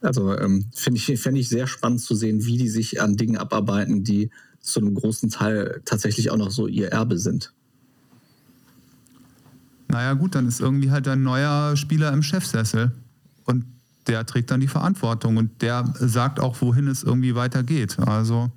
Also 0.00 0.36
ähm, 0.36 0.66
finde 0.74 0.98
ich, 0.98 1.20
fänd 1.20 1.38
ich 1.38 1.48
sehr 1.48 1.66
spannend 1.66 2.00
zu 2.00 2.14
sehen, 2.14 2.44
wie 2.44 2.56
die 2.56 2.68
sich 2.68 3.00
an 3.00 3.16
Dingen 3.16 3.36
abarbeiten, 3.36 4.04
die 4.04 4.30
zu 4.60 4.80
einem 4.80 4.94
großen 4.94 5.30
Teil 5.30 5.80
tatsächlich 5.84 6.30
auch 6.30 6.36
noch 6.36 6.50
so 6.50 6.66
ihr 6.66 6.88
Erbe 6.88 7.18
sind. 7.18 7.52
Naja 9.88 10.14
gut, 10.14 10.34
dann 10.34 10.46
ist 10.46 10.60
irgendwie 10.60 10.90
halt 10.90 11.06
ein 11.08 11.22
neuer 11.22 11.76
Spieler 11.76 12.12
im 12.12 12.22
Chefsessel 12.22 12.92
und 13.44 13.64
der 14.06 14.24
trägt 14.26 14.50
dann 14.50 14.60
die 14.60 14.68
Verantwortung 14.68 15.36
und 15.36 15.62
der 15.62 15.92
sagt 15.98 16.40
auch, 16.40 16.60
wohin 16.60 16.88
es 16.88 17.02
irgendwie 17.02 17.34
weitergeht. 17.34 17.98
Also 17.98 18.50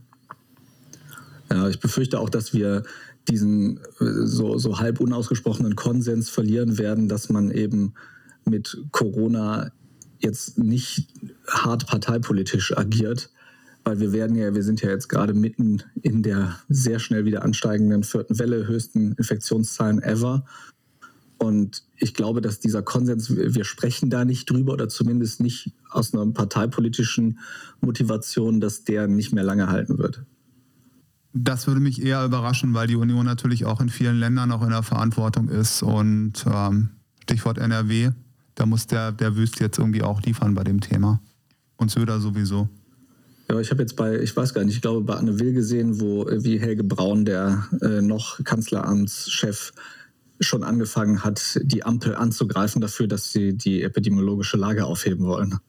ja, 1.52 1.70
ich 1.70 1.80
befürchte 1.80 2.20
auch, 2.20 2.30
dass 2.30 2.54
wir 2.54 2.84
diesen 3.28 3.78
äh, 4.00 4.26
so, 4.26 4.58
so 4.58 4.80
halb 4.80 5.00
unausgesprochenen 5.00 5.76
Konsens 5.76 6.30
verlieren 6.30 6.78
werden, 6.78 7.08
dass 7.08 7.30
man 7.30 7.52
eben 7.52 7.94
mit 8.46 8.78
Corona 8.92 9.72
jetzt 10.20 10.58
nicht 10.58 11.08
hart 11.48 11.88
parteipolitisch 11.88 12.78
agiert, 12.78 13.32
weil 13.84 14.00
wir 14.00 14.14
werden 14.14 14.36
ja, 14.36 14.56
wir 14.56 14.64
sind 14.64 14.82
ja 14.82 14.90
jetzt 14.90 15.10
gerade 15.10 15.34
mitten 15.34 15.84
in 16.02 16.24
der 16.24 16.60
sehr 16.70 17.00
schnell 17.00 17.26
wieder 17.26 17.44
ansteigenden 17.44 18.04
vierten 18.04 18.40
Welle, 18.40 18.68
höchsten 18.68 19.14
Infektionszahlen 19.14 20.02
ever. 20.02 20.46
Und 21.38 21.84
ich 21.98 22.14
glaube, 22.14 22.42
dass 22.42 22.60
dieser 22.60 22.82
Konsens, 22.82 23.36
wir 23.36 23.66
sprechen 23.66 24.10
da 24.10 24.26
nicht 24.26 24.50
drüber 24.50 24.74
oder 24.74 24.88
zumindest 24.88 25.42
nicht 25.42 25.74
aus 25.90 26.14
einer 26.14 26.26
parteipolitischen 26.32 27.40
Motivation, 27.82 28.62
dass 28.62 28.86
der 28.86 29.08
nicht 29.08 29.34
mehr 29.34 29.44
lange 29.44 29.68
halten 29.68 29.98
wird. 29.98 30.24
Das 31.38 31.68
würde 31.68 31.82
mich 31.82 32.02
eher 32.02 32.24
überraschen, 32.24 32.74
weil 32.74 32.88
die 32.88 32.96
Union 32.96 33.26
natürlich 33.26 33.66
auch 33.66 33.82
in 33.82 33.90
vielen 33.90 34.18
Ländern 34.18 34.54
auch 34.54 34.64
in 34.64 34.70
der 34.70 34.84
Verantwortung 34.84 35.50
ist. 35.50 35.84
Und 35.84 36.46
ähm, 36.50 36.92
Stichwort 37.24 37.58
NRW, 37.58 38.12
da 38.56 38.66
muss 38.66 38.88
der, 38.88 39.12
der 39.12 39.36
Wüst 39.36 39.60
jetzt 39.60 39.78
irgendwie 39.78 40.02
auch 40.02 40.22
liefern 40.22 40.56
bei 40.56 40.64
dem 40.64 40.80
Thema. 40.80 41.20
Und 41.76 41.92
Söder 41.92 42.22
sowieso. 42.22 42.70
Ja, 43.50 43.60
ich 43.60 43.70
habe 43.70 43.82
jetzt 43.82 43.98
bei, 43.98 44.18
ich 44.18 44.36
weiß 44.36 44.54
gar 44.54 44.64
nicht, 44.64 44.76
ich 44.76 44.82
glaube 44.82 45.02
bei 45.02 45.16
Anne 45.16 45.38
Will 45.38 45.52
gesehen, 45.52 46.00
wo 46.00 46.26
wie 46.26 46.58
Helge 46.58 46.86
Braun, 46.86 47.26
der 47.26 47.68
äh, 47.82 48.02
noch 48.02 48.42
Kanzleramtschef, 48.42 49.74
schon 50.40 50.64
angefangen 50.64 51.24
hat, 51.24 51.60
die 51.62 51.84
Ampel 51.86 52.16
anzugreifen 52.16 52.82
dafür, 52.82 53.08
dass 53.08 53.32
sie 53.32 53.54
die 53.54 53.84
epidemiologische 53.84 54.58
Lage 54.58 54.86
aufheben 54.86 55.26
wollen. 55.26 55.60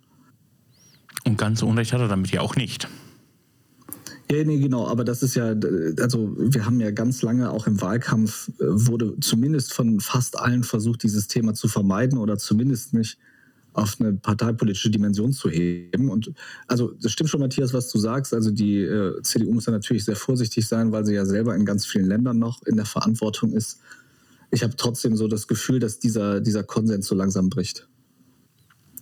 Und 1.24 1.38
ganz 1.38 1.62
Unrecht 1.62 1.92
hat 1.92 2.00
er 2.00 2.08
damit 2.08 2.30
ja 2.30 2.40
auch 2.40 2.56
nicht. 2.56 2.88
Ja, 4.30 4.42
nee, 4.42 4.58
genau, 4.58 4.86
aber 4.88 5.04
das 5.04 5.22
ist 5.22 5.36
ja, 5.36 5.54
also 6.00 6.34
wir 6.36 6.66
haben 6.66 6.80
ja 6.80 6.90
ganz 6.90 7.22
lange 7.22 7.50
auch 7.50 7.66
im 7.66 7.80
Wahlkampf 7.80 8.48
äh, 8.58 8.64
wurde 8.68 9.14
zumindest 9.20 9.72
von 9.72 10.00
fast 10.00 10.38
allen 10.38 10.64
versucht, 10.64 11.04
dieses 11.04 11.28
Thema 11.28 11.54
zu 11.54 11.68
vermeiden 11.68 12.18
oder 12.18 12.36
zumindest 12.36 12.92
nicht 12.92 13.18
auf 13.76 14.00
eine 14.00 14.14
parteipolitische 14.14 14.90
Dimension 14.90 15.32
zu 15.32 15.50
heben. 15.50 16.08
Und 16.08 16.32
also 16.66 16.92
das 17.00 17.12
stimmt 17.12 17.30
schon, 17.30 17.40
Matthias, 17.40 17.72
was 17.72 17.90
du 17.92 17.98
sagst. 17.98 18.32
Also 18.34 18.50
die 18.50 18.80
äh, 18.80 19.20
CDU 19.22 19.52
muss 19.52 19.64
da 19.64 19.72
natürlich 19.72 20.04
sehr 20.04 20.16
vorsichtig 20.16 20.66
sein, 20.66 20.92
weil 20.92 21.04
sie 21.04 21.14
ja 21.14 21.26
selber 21.26 21.54
in 21.54 21.64
ganz 21.64 21.86
vielen 21.86 22.06
Ländern 22.06 22.38
noch 22.38 22.62
in 22.62 22.76
der 22.76 22.86
Verantwortung 22.86 23.52
ist. 23.52 23.80
Ich 24.50 24.62
habe 24.62 24.74
trotzdem 24.76 25.16
so 25.16 25.28
das 25.28 25.46
Gefühl, 25.46 25.78
dass 25.78 25.98
dieser, 25.98 26.40
dieser 26.40 26.64
Konsens 26.64 27.06
so 27.06 27.14
langsam 27.14 27.50
bricht. 27.50 27.86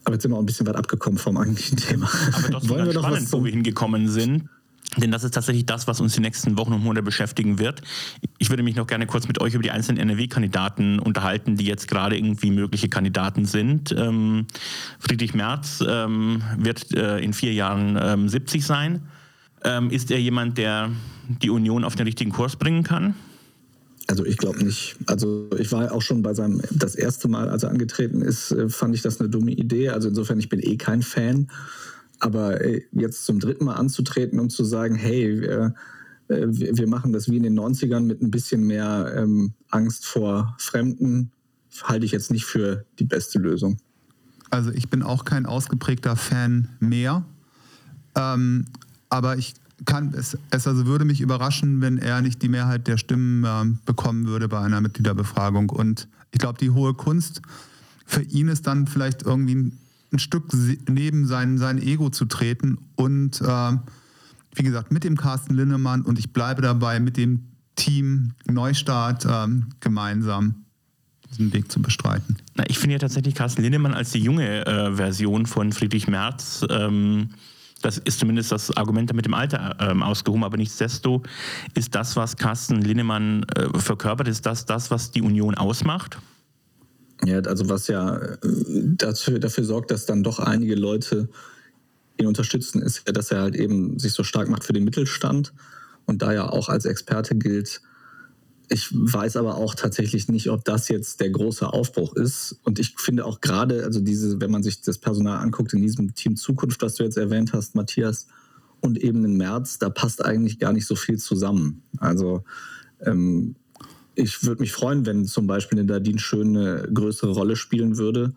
Aber 0.04 0.14
jetzt 0.14 0.22
sind 0.22 0.32
wir 0.32 0.36
auch 0.36 0.42
ein 0.42 0.46
bisschen 0.46 0.66
weit 0.66 0.76
abgekommen 0.76 1.18
vom 1.18 1.36
eigentlichen 1.36 1.78
Thema. 1.78 2.10
Aber 2.32 2.48
das 2.48 2.68
war 2.68 2.92
spannend, 2.92 3.32
wo 3.32 3.44
wir 3.44 3.52
hingekommen 3.52 4.08
sind. 4.08 4.48
Denn 4.96 5.10
das 5.10 5.24
ist 5.24 5.34
tatsächlich 5.34 5.66
das, 5.66 5.86
was 5.86 6.00
uns 6.00 6.14
die 6.14 6.20
nächsten 6.20 6.56
Wochen 6.56 6.72
und 6.72 6.84
Monate 6.84 7.02
beschäftigen 7.02 7.58
wird. 7.58 7.82
Ich 8.38 8.50
würde 8.50 8.62
mich 8.62 8.76
noch 8.76 8.86
gerne 8.86 9.06
kurz 9.06 9.26
mit 9.26 9.40
euch 9.40 9.54
über 9.54 9.62
die 9.62 9.70
einzelnen 9.70 9.98
NRW-Kandidaten 9.98 10.98
unterhalten, 10.98 11.56
die 11.56 11.64
jetzt 11.64 11.88
gerade 11.88 12.16
irgendwie 12.16 12.50
mögliche 12.50 12.88
Kandidaten 12.88 13.44
sind. 13.44 13.92
Ähm, 13.96 14.46
Friedrich 15.00 15.34
Merz 15.34 15.82
ähm, 15.86 16.42
wird 16.58 16.94
äh, 16.94 17.18
in 17.18 17.32
vier 17.32 17.52
Jahren 17.52 17.98
ähm, 18.00 18.28
70 18.28 18.64
sein. 18.64 19.02
Ähm, 19.64 19.90
ist 19.90 20.10
er 20.10 20.20
jemand, 20.20 20.58
der 20.58 20.90
die 21.42 21.50
Union 21.50 21.84
auf 21.84 21.96
den 21.96 22.06
richtigen 22.06 22.30
Kurs 22.30 22.56
bringen 22.56 22.84
kann? 22.84 23.14
Also 24.06 24.24
ich 24.26 24.36
glaube 24.36 24.62
nicht. 24.62 24.96
Also 25.06 25.48
ich 25.58 25.72
war 25.72 25.90
auch 25.90 26.02
schon 26.02 26.22
bei 26.22 26.34
seinem, 26.34 26.60
das 26.70 26.94
erste 26.94 27.28
Mal, 27.28 27.48
als 27.48 27.62
er 27.62 27.70
angetreten 27.70 28.20
ist, 28.20 28.50
äh, 28.52 28.68
fand 28.68 28.94
ich 28.94 29.02
das 29.02 29.18
eine 29.18 29.30
dumme 29.30 29.52
Idee. 29.52 29.88
Also 29.88 30.08
insofern, 30.08 30.38
ich 30.38 30.48
bin 30.48 30.60
eh 30.60 30.76
kein 30.76 31.02
Fan. 31.02 31.48
Aber 32.24 32.58
äh, 32.62 32.80
jetzt 32.92 33.26
zum 33.26 33.38
dritten 33.38 33.66
Mal 33.66 33.74
anzutreten 33.74 34.40
und 34.40 34.48
zu 34.48 34.64
sagen, 34.64 34.94
hey, 34.94 35.42
wir, 35.42 35.74
äh, 36.28 36.46
wir 36.48 36.88
machen 36.88 37.12
das 37.12 37.28
wie 37.28 37.36
in 37.36 37.42
den 37.42 37.58
90ern 37.58 38.00
mit 38.00 38.22
ein 38.22 38.30
bisschen 38.30 38.66
mehr 38.66 39.12
ähm, 39.14 39.52
Angst 39.68 40.06
vor 40.06 40.56
Fremden, 40.58 41.32
halte 41.82 42.06
ich 42.06 42.12
jetzt 42.12 42.30
nicht 42.30 42.46
für 42.46 42.86
die 42.98 43.04
beste 43.04 43.38
Lösung. 43.38 43.76
Also 44.48 44.70
ich 44.70 44.88
bin 44.88 45.02
auch 45.02 45.26
kein 45.26 45.44
ausgeprägter 45.44 46.16
Fan 46.16 46.68
mehr. 46.80 47.26
Ähm, 48.14 48.64
aber 49.10 49.36
ich 49.36 49.52
kann 49.84 50.14
es, 50.14 50.38
es 50.48 50.66
also 50.66 50.86
würde 50.86 51.04
mich 51.04 51.20
überraschen, 51.20 51.82
wenn 51.82 51.98
er 51.98 52.22
nicht 52.22 52.40
die 52.40 52.48
Mehrheit 52.48 52.86
der 52.86 52.96
Stimmen 52.96 53.44
äh, 53.44 53.76
bekommen 53.84 54.26
würde 54.26 54.48
bei 54.48 54.60
einer 54.60 54.80
Mitgliederbefragung. 54.80 55.68
Und 55.68 56.08
ich 56.32 56.38
glaube, 56.38 56.58
die 56.58 56.70
hohe 56.70 56.94
Kunst 56.94 57.42
für 58.06 58.22
ihn 58.22 58.48
ist 58.48 58.66
dann 58.66 58.86
vielleicht 58.86 59.24
irgendwie 59.24 59.72
ein 60.14 60.18
Stück 60.18 60.44
neben 60.88 61.26
sein, 61.26 61.58
sein 61.58 61.82
Ego 61.82 62.08
zu 62.08 62.24
treten 62.24 62.78
und 62.96 63.40
äh, 63.40 63.72
wie 64.54 64.62
gesagt, 64.62 64.92
mit 64.92 65.04
dem 65.04 65.16
Carsten 65.16 65.54
Linnemann 65.54 66.02
und 66.02 66.18
ich 66.18 66.32
bleibe 66.32 66.62
dabei, 66.62 67.00
mit 67.00 67.16
dem 67.16 67.48
Team 67.76 68.32
Neustart 68.46 69.24
äh, 69.24 69.46
gemeinsam 69.80 70.64
diesen 71.28 71.52
Weg 71.52 71.70
zu 71.70 71.82
bestreiten. 71.82 72.36
Na, 72.54 72.64
ich 72.68 72.78
finde 72.78 72.94
ja 72.94 72.98
tatsächlich 73.00 73.34
Carsten 73.34 73.62
Linnemann 73.62 73.94
als 73.94 74.12
die 74.12 74.20
junge 74.20 74.64
äh, 74.64 74.94
Version 74.94 75.46
von 75.46 75.72
Friedrich 75.72 76.06
Merz 76.06 76.64
ähm, 76.70 77.30
Das 77.82 77.98
ist 77.98 78.20
zumindest 78.20 78.52
das 78.52 78.74
Argument 78.76 79.12
mit 79.12 79.26
dem 79.26 79.34
Alter 79.34 79.76
ähm, 79.80 80.04
ausgehoben, 80.04 80.44
aber 80.44 80.56
nichtsdestotrotz 80.56 81.28
ist 81.74 81.94
das, 81.94 82.14
was 82.14 82.36
Carsten 82.36 82.80
Linnemann 82.80 83.42
äh, 83.56 83.76
verkörpert, 83.78 84.28
ist 84.28 84.46
das 84.46 84.64
das, 84.66 84.92
was 84.92 85.10
die 85.10 85.22
Union 85.22 85.56
ausmacht? 85.56 86.18
Ja, 87.24 87.38
also 87.40 87.68
was 87.68 87.88
ja 87.88 88.16
äh, 88.16 88.38
dafür, 88.42 89.38
dafür 89.38 89.64
sorgt, 89.64 89.90
dass 89.90 90.06
dann 90.06 90.22
doch 90.22 90.38
einige 90.38 90.74
Leute 90.74 91.28
ihn 92.18 92.26
unterstützen, 92.26 92.82
ist 92.82 93.02
dass 93.06 93.30
er 93.30 93.42
halt 93.42 93.56
eben 93.56 93.98
sich 93.98 94.12
so 94.12 94.22
stark 94.24 94.48
macht 94.48 94.64
für 94.64 94.72
den 94.72 94.84
Mittelstand 94.84 95.52
und 96.06 96.22
da 96.22 96.32
ja 96.32 96.48
auch 96.48 96.68
als 96.68 96.84
Experte 96.84 97.34
gilt. 97.34 97.80
Ich 98.68 98.88
weiß 98.92 99.36
aber 99.36 99.56
auch 99.56 99.74
tatsächlich 99.74 100.28
nicht, 100.28 100.48
ob 100.50 100.64
das 100.64 100.88
jetzt 100.88 101.20
der 101.20 101.30
große 101.30 101.66
Aufbruch 101.66 102.14
ist. 102.14 102.58
Und 102.62 102.78
ich 102.78 102.94
finde 102.96 103.26
auch 103.26 103.40
gerade, 103.40 103.84
also 103.84 104.00
diese, 104.00 104.40
wenn 104.40 104.50
man 104.50 104.62
sich 104.62 104.80
das 104.80 104.98
Personal 104.98 105.38
anguckt 105.38 105.74
in 105.74 105.82
diesem 105.82 106.14
Team 106.14 106.36
Zukunft, 106.36 106.80
was 106.80 106.94
du 106.94 107.04
jetzt 107.04 107.18
erwähnt 107.18 107.52
hast, 107.52 107.74
Matthias, 107.74 108.26
und 108.80 108.98
eben 108.98 109.24
im 109.24 109.38
März, 109.38 109.78
da 109.78 109.88
passt 109.88 110.24
eigentlich 110.24 110.58
gar 110.58 110.72
nicht 110.72 110.86
so 110.86 110.94
viel 110.94 111.18
zusammen. 111.18 111.82
Also 111.98 112.44
ähm, 113.00 113.56
ich 114.14 114.44
würde 114.44 114.62
mich 114.62 114.72
freuen, 114.72 115.06
wenn 115.06 115.24
zum 115.24 115.46
Beispiel 115.46 115.78
eine 115.78 115.88
Nadine 115.88 116.18
Schön 116.18 116.56
eine 116.56 116.88
größere 116.92 117.32
Rolle 117.32 117.56
spielen 117.56 117.96
würde 117.98 118.32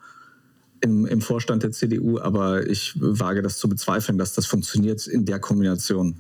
im, 0.82 1.06
im 1.06 1.22
Vorstand 1.22 1.64
der 1.64 1.72
CDU, 1.72 2.20
aber 2.20 2.68
ich 2.68 2.94
wage 3.00 3.42
das 3.42 3.58
zu 3.58 3.70
bezweifeln, 3.70 4.18
dass 4.18 4.34
das 4.34 4.46
funktioniert 4.46 5.08
in 5.08 5.26
der 5.26 5.40
Kombination. 5.40 6.16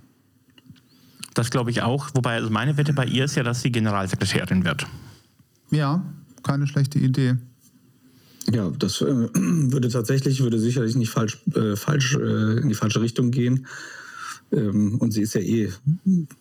Das 1.34 1.52
glaube 1.52 1.70
ich 1.70 1.82
auch, 1.84 2.10
wobei 2.16 2.36
also 2.36 2.50
meine 2.50 2.78
Wette 2.78 2.94
bei 2.94 3.06
ihr 3.06 3.26
ist 3.26 3.36
ja, 3.36 3.44
dass 3.44 3.62
sie 3.62 3.72
Generalsekretärin 3.72 4.66
wird. 4.66 4.88
Ja, 5.70 6.04
keine 6.44 6.66
schlechte 6.66 6.98
Idee. 6.98 7.36
Ja, 8.52 8.72
das 8.72 9.02
äh, 9.02 9.06
würde 9.34 9.90
tatsächlich, 9.90 10.42
würde 10.42 10.60
sicherlich 10.60 10.96
nicht 10.96 11.12
falsch, 11.12 11.38
äh, 11.54 11.76
falsch 11.76 12.16
äh, 12.16 12.60
in 12.60 12.70
die 12.70 12.76
falsche 12.76 13.02
Richtung 13.02 13.32
gehen. 13.32 13.68
Ähm, 14.52 14.98
und 15.00 15.12
sie 15.12 15.22
ist 15.22 15.36
ja 15.36 15.42
eh 15.42 15.72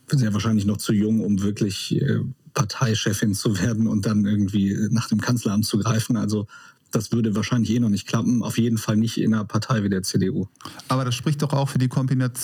sehr 0.08 0.32
wahrscheinlich 0.32 0.64
noch 0.64 0.76
zu 0.76 0.92
jung, 0.92 1.20
um 1.20 1.42
wirklich 1.42 2.00
äh, 2.00 2.20
Parteichefin 2.56 3.34
zu 3.34 3.60
werden 3.60 3.86
und 3.86 4.06
dann 4.06 4.24
irgendwie 4.24 4.88
nach 4.90 5.08
dem 5.08 5.20
Kanzleramt 5.20 5.66
zu 5.66 5.78
greifen. 5.78 6.16
Also 6.16 6.48
das 6.90 7.12
würde 7.12 7.36
wahrscheinlich 7.36 7.70
eh 7.70 7.78
noch 7.78 7.90
nicht 7.90 8.08
klappen. 8.08 8.42
Auf 8.42 8.58
jeden 8.58 8.78
Fall 8.78 8.96
nicht 8.96 9.18
in 9.18 9.34
einer 9.34 9.44
Partei 9.44 9.84
wie 9.84 9.90
der 9.90 10.02
CDU. 10.02 10.48
Aber 10.88 11.04
das 11.04 11.14
spricht 11.14 11.42
doch 11.42 11.52
auch 11.52 11.68
für 11.68 11.78
die 11.78 11.88
Kombination 11.88 12.42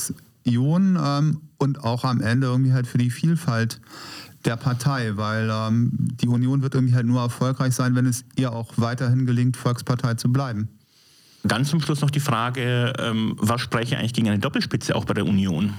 ähm, 1.03 1.40
und 1.59 1.83
auch 1.83 2.05
am 2.05 2.20
Ende 2.20 2.48
irgendwie 2.48 2.72
halt 2.72 2.87
für 2.87 2.98
die 2.98 3.11
Vielfalt 3.11 3.81
der 4.44 4.57
Partei, 4.57 5.16
weil 5.16 5.48
ähm, 5.51 5.90
die 5.94 6.29
Union 6.29 6.62
wird 6.62 6.75
irgendwie 6.75 6.94
halt 6.94 7.07
nur 7.07 7.20
erfolgreich 7.22 7.75
sein, 7.75 7.94
wenn 7.94 8.07
es 8.07 8.25
ihr 8.37 8.53
auch 8.53 8.72
weiterhin 8.77 9.25
gelingt, 9.25 9.57
Volkspartei 9.57 10.14
zu 10.14 10.31
bleiben. 10.31 10.68
Ganz 11.48 11.70
zum 11.70 11.81
Schluss 11.81 12.03
noch 12.03 12.11
die 12.11 12.20
Frage, 12.20 12.92
ähm, 12.98 13.35
was 13.38 13.62
spreche 13.62 13.96
eigentlich 13.96 14.12
gegen 14.12 14.29
eine 14.29 14.40
Doppelspitze 14.40 14.94
auch 14.94 15.07
bei 15.07 15.14
der 15.14 15.25
Union? 15.25 15.72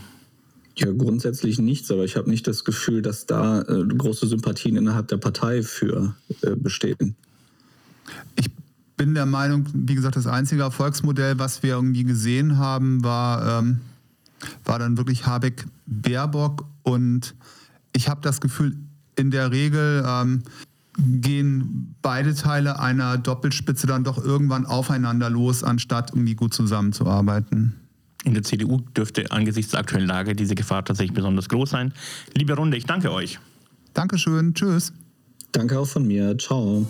Ja, 0.76 0.92
grundsätzlich 0.92 1.60
nichts, 1.60 1.92
aber 1.92 2.04
ich 2.04 2.16
habe 2.16 2.30
nicht 2.30 2.48
das 2.48 2.64
Gefühl, 2.64 3.02
dass 3.02 3.28
da 3.28 3.62
äh, 3.62 3.86
große 3.86 4.28
Sympathien 4.28 4.76
innerhalb 4.76 5.08
der 5.08 5.18
Partei 5.18 5.62
für 5.62 6.16
äh, 6.42 6.56
bestehen. 6.56 7.16
Ich 8.36 8.50
bin 8.98 9.14
der 9.14 9.28
Meinung, 9.28 9.68
wie 9.74 9.96
gesagt, 9.96 10.16
das 10.16 10.26
einzige 10.26 10.64
Erfolgsmodell, 10.64 11.38
was 11.38 11.62
wir 11.62 11.72
irgendwie 11.72 12.04
gesehen 12.04 12.58
haben, 12.58 13.04
war, 13.04 13.60
ähm, 13.60 13.82
war 14.66 14.80
dann 14.80 14.98
wirklich 14.98 15.28
Habeck-Baerbock. 15.28 16.66
Und 16.82 17.36
ich 17.96 18.10
habe 18.10 18.22
das 18.22 18.42
Gefühl, 18.42 18.76
in 19.16 19.30
der 19.30 19.52
Regel 19.52 20.04
ähm, 20.08 20.44
gehen 20.98 21.96
beide 22.02 22.34
Teile 22.34 22.80
einer 22.80 23.18
Doppelspitze 23.18 23.86
dann 23.86 24.04
doch 24.04 24.24
irgendwann 24.24 24.66
aufeinander 24.66 25.30
los, 25.30 25.64
anstatt 25.64 26.12
irgendwie 26.12 26.36
gut 26.36 26.54
zusammenzuarbeiten. 26.54 27.76
In 28.24 28.34
der 28.34 28.44
CDU 28.44 28.80
dürfte 28.96 29.32
angesichts 29.32 29.72
der 29.72 29.82
aktuellen 29.82 30.08
Lage 30.08 30.36
diese 30.36 30.56
Gefahr 30.56 30.86
tatsächlich 30.86 31.14
besonders 31.14 31.50
groß 31.50 31.70
sein. 31.70 31.94
Liebe 32.34 32.56
Runde, 32.56 32.78
ich 32.78 32.86
danke 32.86 33.12
euch. 33.12 33.40
Dankeschön, 33.94 34.54
tschüss. 34.54 34.94
Danke 35.52 35.80
auch 35.80 35.88
von 35.88 36.08
mir, 36.08 36.38
ciao. 36.38 36.88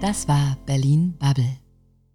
Das 0.00 0.28
war 0.28 0.56
Berlin 0.66 1.14
Bubble. 1.18 1.65